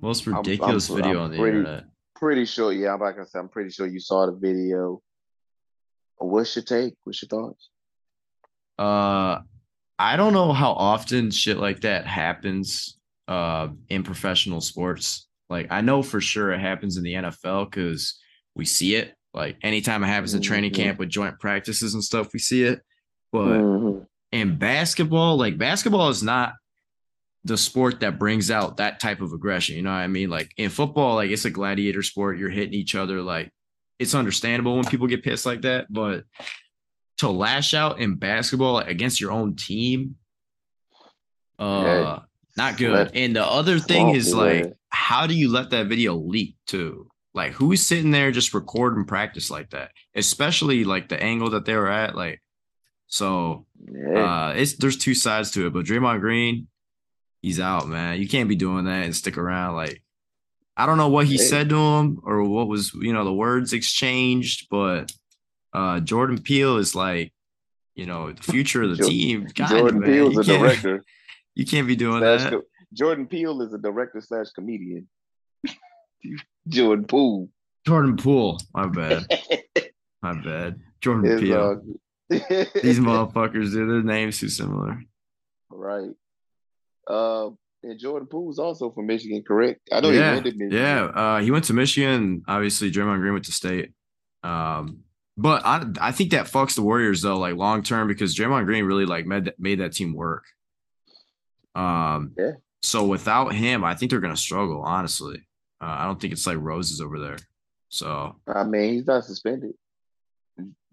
[0.00, 1.84] Most I'm- ridiculous I'm- video I'm on the pretty- internet.
[2.14, 5.02] pretty sure, yeah, I'm not gonna say I'm pretty sure you saw the video.
[6.18, 6.94] What's your take?
[7.04, 7.70] What's your thoughts?
[8.78, 9.40] Uh,
[9.98, 15.28] I don't know how often shit like that happens uh in professional sports.
[15.50, 18.18] Like I know for sure it happens in the NFL because
[18.54, 19.14] we see it.
[19.34, 20.76] Like anytime it happens in training Mhm.
[20.76, 22.80] camp with joint practices and stuff, we see it.
[23.32, 24.06] But Mhm.
[24.32, 26.54] in basketball, like basketball is not
[27.44, 29.76] the sport that brings out that type of aggression.
[29.76, 30.28] You know what I mean?
[30.30, 32.38] Like in football, like it's a gladiator sport.
[32.38, 33.22] You're hitting each other.
[33.22, 33.50] Like
[33.98, 36.24] it's understandable when people get pissed like that, but
[37.18, 40.16] to lash out in basketball like, against your own team,
[41.58, 42.18] uh, Yeah.
[42.56, 42.92] not good.
[42.92, 44.74] Let- and the other thing is like, man.
[44.90, 47.08] how do you let that video leak too?
[47.34, 49.90] Like who's sitting there just recording practice like that?
[50.14, 52.14] Especially like the angle that they were at.
[52.16, 52.42] Like,
[53.06, 53.66] so
[54.14, 56.68] uh, it's there's two sides to it, but Draymond Green,
[57.48, 58.20] he's out, man.
[58.20, 59.74] You can't be doing that and stick around.
[59.74, 60.02] Like,
[60.76, 63.72] I don't know what he said to him or what was you know the words
[63.72, 65.10] exchanged, but
[65.72, 67.32] uh, Jordan Peele is like,
[67.94, 69.48] you know, the future of the team.
[69.54, 71.04] God, Jordan man, Peele's you a director.
[71.54, 72.62] You can't be doing slash that.
[72.94, 75.08] Jordan Peele is a director slash comedian.
[76.68, 77.48] Jordan Poole.
[77.84, 79.26] Jordan Poole, my bad,
[80.22, 80.80] my bad.
[81.00, 81.82] Jordan is, Peele.
[82.30, 82.36] uh,
[82.80, 85.02] These motherfuckers, dude, their names too similar.
[85.70, 86.10] right.
[87.08, 87.50] Uh,
[87.82, 89.80] and Jordan Poole's also from Michigan, correct?
[89.92, 90.70] I know he yeah, went to Michigan.
[90.72, 91.04] yeah.
[91.04, 92.42] Uh, he went to Michigan.
[92.46, 93.92] Obviously, Draymond Green went to State.
[94.42, 95.00] Um,
[95.36, 98.84] but I I think that fucks the Warriors though, like long term, because Draymond Green
[98.84, 100.44] really like made that, made that team work.
[101.74, 102.52] Um, Yeah.
[102.82, 104.82] So without him, I think they're gonna struggle.
[104.82, 105.36] Honestly,
[105.80, 107.38] uh, I don't think it's like roses over there.
[107.88, 109.72] So I mean, he's not suspended.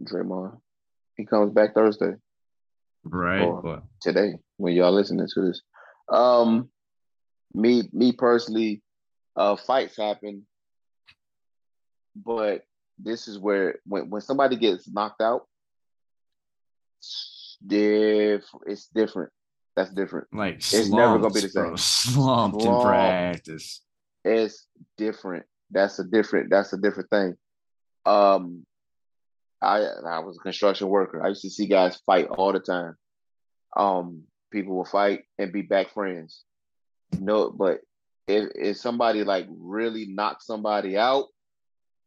[0.01, 0.59] Draymond.
[1.17, 2.13] He comes back Thursday.
[3.03, 5.61] right, Or- but today when y'all listening to this.
[6.09, 6.69] Um,
[7.53, 8.81] me me personally,
[9.35, 10.45] uh, fights happen,
[12.15, 12.63] but
[12.97, 15.47] this is where when when somebody gets knocked out,
[16.99, 19.31] it's diff it's different.
[19.75, 20.27] That's different.
[20.33, 21.75] like It's never gonna be the slumped, bro.
[21.75, 21.77] same.
[22.13, 23.81] Slumped in practice.
[24.23, 24.67] It's
[24.97, 25.45] different.
[25.71, 26.49] That's a different.
[26.49, 27.35] That's a different thing.
[28.05, 28.65] Um,
[29.61, 31.23] I I was a construction worker.
[31.23, 32.95] I used to see guys fight all the time.
[33.75, 34.23] Um,
[34.55, 36.43] people will fight and be back friends.
[37.19, 37.81] No, but
[38.27, 41.25] if if somebody like really knocks somebody out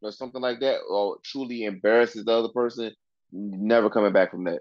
[0.02, 2.92] or something like that, or truly embarrasses the other person,
[3.32, 4.60] never coming back from that.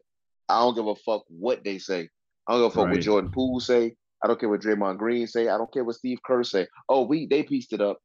[0.50, 2.10] I don't give a fuck what they say.
[2.48, 3.96] I don't give a fuck what Jordan Poole say.
[4.24, 5.48] I don't care what Draymond Green say.
[5.48, 6.68] I don't care what Steve Kerr say.
[6.90, 8.00] Oh, we they pieced it up.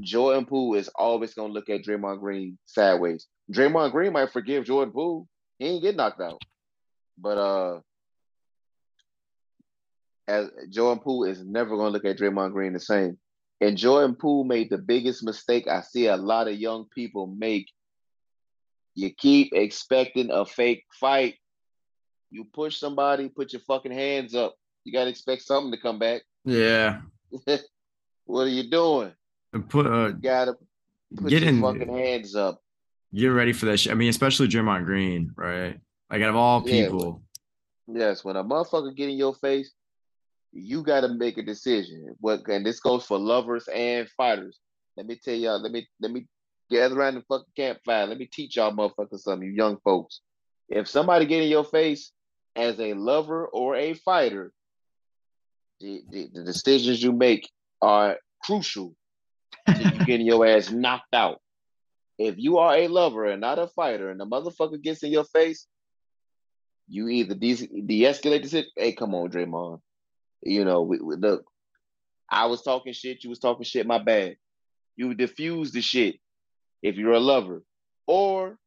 [0.00, 3.26] Jordan Poole is always gonna look at Draymond Green sideways.
[3.52, 5.28] Draymond Green might forgive Jordan Poole.
[5.58, 6.42] He ain't get knocked out.
[7.18, 7.80] But uh
[10.28, 13.18] as Jordan Poole is never gonna look at Draymond Green the same.
[13.60, 17.68] And Jordan Poole made the biggest mistake I see a lot of young people make.
[18.94, 21.36] You keep expecting a fake fight.
[22.30, 24.54] You push somebody, put your fucking hands up.
[24.84, 26.22] You gotta expect something to come back.
[26.44, 27.02] Yeah.
[28.24, 29.12] What are you doing?
[29.52, 30.54] And Put uh You gotta
[31.16, 32.60] put Get your in- fucking hands up.
[33.14, 33.92] get ready for that shit.
[33.92, 35.78] I mean, especially Draymond Green, right?
[36.10, 36.84] Like out of all Yeah.
[36.84, 37.22] people.
[37.86, 39.72] Yes, when a motherfucker get in your face,
[40.52, 42.14] you got to make a decision.
[42.20, 44.58] What and this goes for lovers and fighters.
[44.96, 45.60] Let me tell y'all.
[45.60, 46.26] Let me let me
[46.70, 48.06] gather around the fucking campfire.
[48.06, 50.20] Let me teach y'all motherfuckers something, you young folks.
[50.68, 52.12] If somebody get in your face
[52.56, 54.52] as a lover or a fighter,
[55.80, 57.50] the, the, the decisions you make
[57.80, 58.94] are crucial
[59.66, 61.40] to you getting your ass knocked out.
[62.18, 65.24] If you are a lover and not a fighter, and the motherfucker gets in your
[65.24, 65.66] face,
[66.88, 68.70] you either de- de-escalate the situation.
[68.76, 69.80] Hey, come on, Draymond.
[70.42, 71.44] You know, we, we, look,
[72.30, 73.24] I was talking shit.
[73.24, 73.86] You was talking shit.
[73.86, 74.36] My bad.
[74.96, 76.16] You diffuse the shit
[76.82, 77.62] if you're a lover,
[78.06, 78.58] or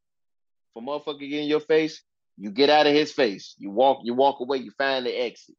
[0.74, 2.02] for motherfucker get in your face,
[2.38, 3.56] you get out of his face.
[3.58, 4.00] You walk.
[4.04, 4.58] You walk away.
[4.58, 5.56] You find the exit.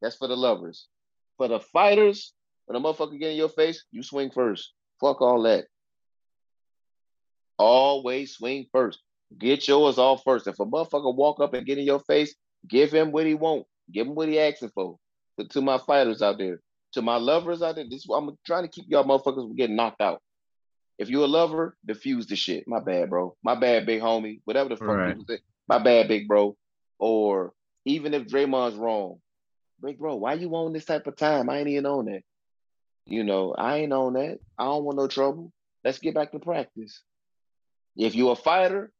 [0.00, 0.86] That's for the lovers.
[1.36, 2.32] For the fighters,
[2.66, 4.72] when a motherfucker get in your face, you swing first.
[5.00, 5.66] Fuck all that.
[7.58, 9.00] Always swing first.
[9.36, 10.46] Get yours off first.
[10.46, 12.34] If a motherfucker walk up and get in your face,
[12.68, 13.66] give him what he want.
[13.90, 14.98] Give him what he asking for.
[15.36, 16.60] But to my fighters out there,
[16.92, 19.56] to my lovers out there, this is what I'm trying to keep y'all motherfuckers from
[19.56, 20.22] getting knocked out.
[20.98, 22.66] If you're a lover, diffuse the shit.
[22.66, 23.36] My bad, bro.
[23.42, 24.40] My bad, big homie.
[24.44, 25.08] Whatever the fuck Right.
[25.08, 25.40] people say.
[25.68, 26.56] My bad, big bro.
[26.98, 27.52] Or
[27.84, 29.20] even if Draymond's wrong,
[29.82, 31.50] big bro, why you on this type of time?
[31.50, 32.22] I ain't even on that.
[33.04, 34.38] You know, I ain't on that.
[34.58, 35.52] I don't want no trouble.
[35.84, 37.02] Let's get back to practice.
[37.94, 38.90] If you're a fighter,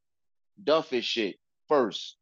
[0.62, 1.36] duff his shit
[1.68, 2.16] first.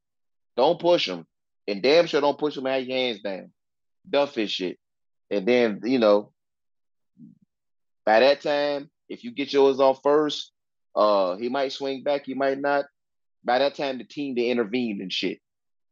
[0.56, 1.26] Don't push him.
[1.66, 3.52] And damn sure don't push him have your hands down.
[4.08, 4.78] Duff his shit.
[5.30, 6.32] And then, you know,
[8.04, 10.52] by that time, if you get yours off first,
[10.94, 12.84] uh, he might swing back, he might not.
[13.44, 15.40] By that time, the team to intervene and shit.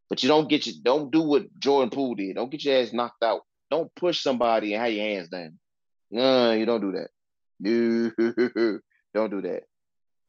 [0.08, 2.36] But you don't get your don't do what Jordan Poole did.
[2.36, 3.42] Don't get your ass knocked out.
[3.70, 5.58] Don't push somebody and have your hands down.
[6.10, 7.08] No, you don't do that.
[7.58, 8.10] No,
[9.14, 9.62] don't do that.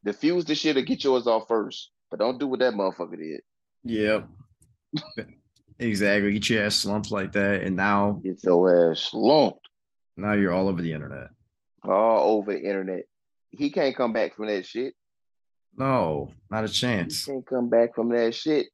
[0.04, 1.92] Diffuse the shit or get yours off first.
[2.10, 3.42] But don't do what that motherfucker did.
[3.84, 4.28] Yep.
[5.80, 6.34] exactly.
[6.34, 9.68] Get your ass slumped like that, and now Get your ass slumped
[10.16, 11.30] now you're all over the internet.
[11.84, 13.06] all over the internet.
[13.50, 14.94] He can't come back from that shit.
[15.76, 17.26] No, not a chance.
[17.26, 18.68] He can't come back from that shit.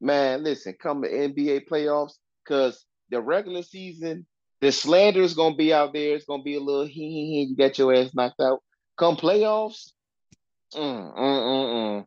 [0.00, 4.26] Man, listen, come to NBA playoffs, because the regular season,
[4.60, 6.14] the slander is gonna be out there.
[6.14, 7.42] It's gonna be a little hee hee hee.
[7.50, 8.60] You got your ass knocked out.
[8.96, 9.92] Come playoffs,
[10.74, 12.06] mm, mm, mm, mm.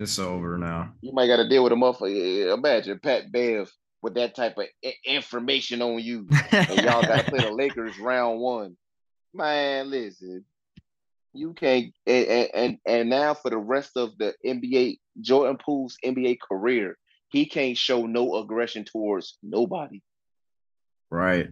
[0.00, 0.94] It's over now.
[1.02, 2.54] you might got to deal with a motherfucker.
[2.54, 3.70] Imagine Pat Bev
[4.02, 4.64] with that type of
[5.04, 8.76] information on you, and y'all got to play the Lakers round one.
[9.34, 10.46] Man, listen,
[11.34, 11.92] you can't.
[12.06, 16.96] And, and and now for the rest of the NBA, Jordan Poole's NBA career,
[17.28, 20.00] he can't show no aggression towards nobody.
[21.10, 21.50] right.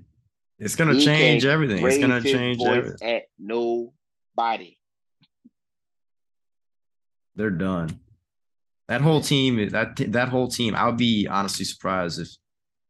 [0.59, 1.87] It's gonna He change everything.
[1.87, 3.09] It's gonna change everything.
[3.09, 4.77] at nobody.
[7.37, 8.01] They're done.
[8.89, 12.29] That whole team, that that whole team, I would be honestly surprised if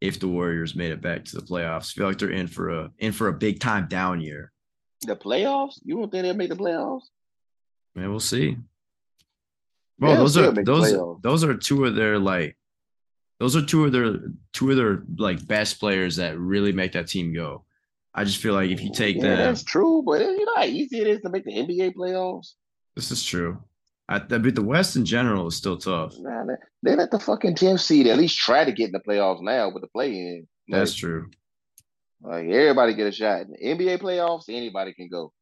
[0.00, 1.90] if the Warriors made it back to the playoffs.
[1.90, 4.52] I feel like they're in for a in for a big time down year.
[5.02, 5.80] The playoffs?
[5.84, 7.02] You don't think they'll make the playoffs?
[7.94, 8.56] Man, we'll see.
[9.98, 11.22] Bro, They'll those are those playoffs.
[11.22, 12.56] those are two of their like
[13.40, 14.18] those are two of their
[14.52, 17.64] two of their like best players that really make that team go.
[18.14, 20.02] I just feel like if you take yeah, them, that's true.
[20.04, 22.54] But you know how easy it is to make the NBA playoffs.
[22.94, 23.58] this is true.
[24.08, 26.18] I, mean, the West in general is still tough.
[26.18, 26.44] Nah,
[26.82, 29.70] they, let the fucking 10th seed at least try to get in the playoffs now
[29.70, 30.48] with the play in.
[30.66, 31.30] That's true.
[32.22, 33.42] Like everybody get a shot.
[33.42, 35.32] In the NBA playoffs, anybody can go.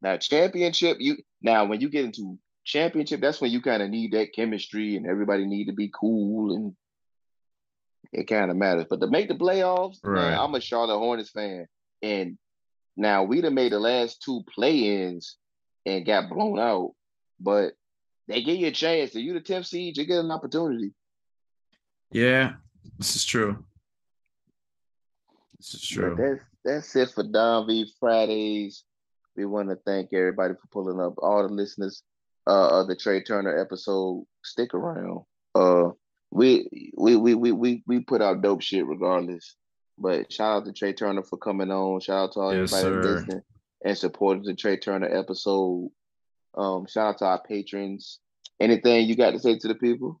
[0.00, 4.12] Now championship, you now when you get into championship, that's when you kind of need
[4.12, 6.74] that chemistry and everybody need to be cool and
[8.12, 8.86] it kind of matters.
[8.88, 10.30] But to make the playoffs, Right.
[10.30, 11.66] man, I'm a Charlotte Hornets fan,
[12.00, 12.38] and
[12.96, 15.36] now we'd have made the last two play-ins
[15.84, 16.92] and got blown out,
[17.40, 17.72] but
[18.26, 19.10] they give you a chance.
[19.14, 20.92] If you the 10th seed, you get an opportunity.
[22.10, 22.54] Yeah,
[22.98, 23.64] this is true.
[25.58, 26.16] This is But true.
[26.18, 28.84] that's that's it for Don V Fridays.
[29.36, 31.14] We want to thank everybody for pulling up.
[31.18, 32.02] All the listeners
[32.46, 35.20] uh, of the Trey Turner episode, stick around.
[35.54, 35.90] Uh,
[36.30, 39.54] we we we we we we put out dope shit regardless.
[39.96, 42.00] But shout out to Trey Turner for coming on.
[42.00, 43.42] Shout out to all Yes, everybody listening
[43.84, 45.90] and supporting the Trey Turner episode.
[46.56, 48.20] Um, shout out to our patrons.
[48.60, 50.20] Anything you got to say to the people?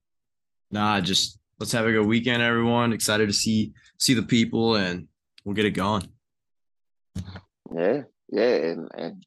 [0.70, 2.92] Nah, just let's have a good weekend, everyone.
[2.92, 5.08] Excited to see see the people, and
[5.44, 6.08] we'll get it going.
[7.74, 9.26] Yeah, yeah, and, and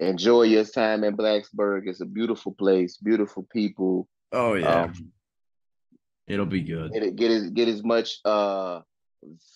[0.00, 1.88] enjoy your time in Blacksburg.
[1.88, 4.08] It's a beautiful place, beautiful people.
[4.32, 5.12] Oh Um,
[6.26, 6.92] it'll be good.
[6.92, 8.80] get get as get as much uh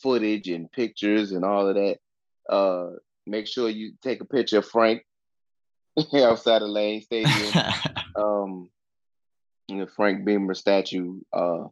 [0.03, 1.99] footage and pictures and all of that.
[2.49, 2.91] Uh,
[3.27, 5.03] make sure you take a picture of Frank
[6.15, 7.65] outside of Lane Stadium.
[8.17, 8.69] um,
[9.69, 11.21] the Frank Beamer statue.
[11.33, 11.65] Uh,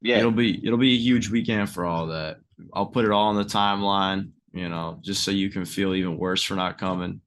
[0.00, 2.38] yeah, It'll be it'll be a huge weekend for all that.
[2.72, 6.18] I'll put it all on the timeline, you know, just so you can feel even
[6.18, 7.20] worse for not coming.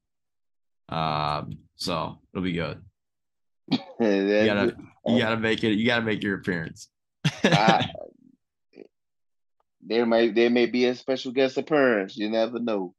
[0.88, 2.82] Um, so it'll be good.
[4.00, 4.76] You gotta
[5.06, 5.72] you gotta make it.
[5.72, 6.88] You gotta make your appearance.
[7.42, 7.90] I-
[9.80, 12.16] there may there may be a special guest appearance.
[12.16, 12.94] You never know.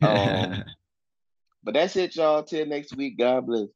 [0.00, 0.64] Um,
[1.64, 2.44] but that's it, y'all.
[2.44, 3.18] Till next week.
[3.18, 3.68] God bless.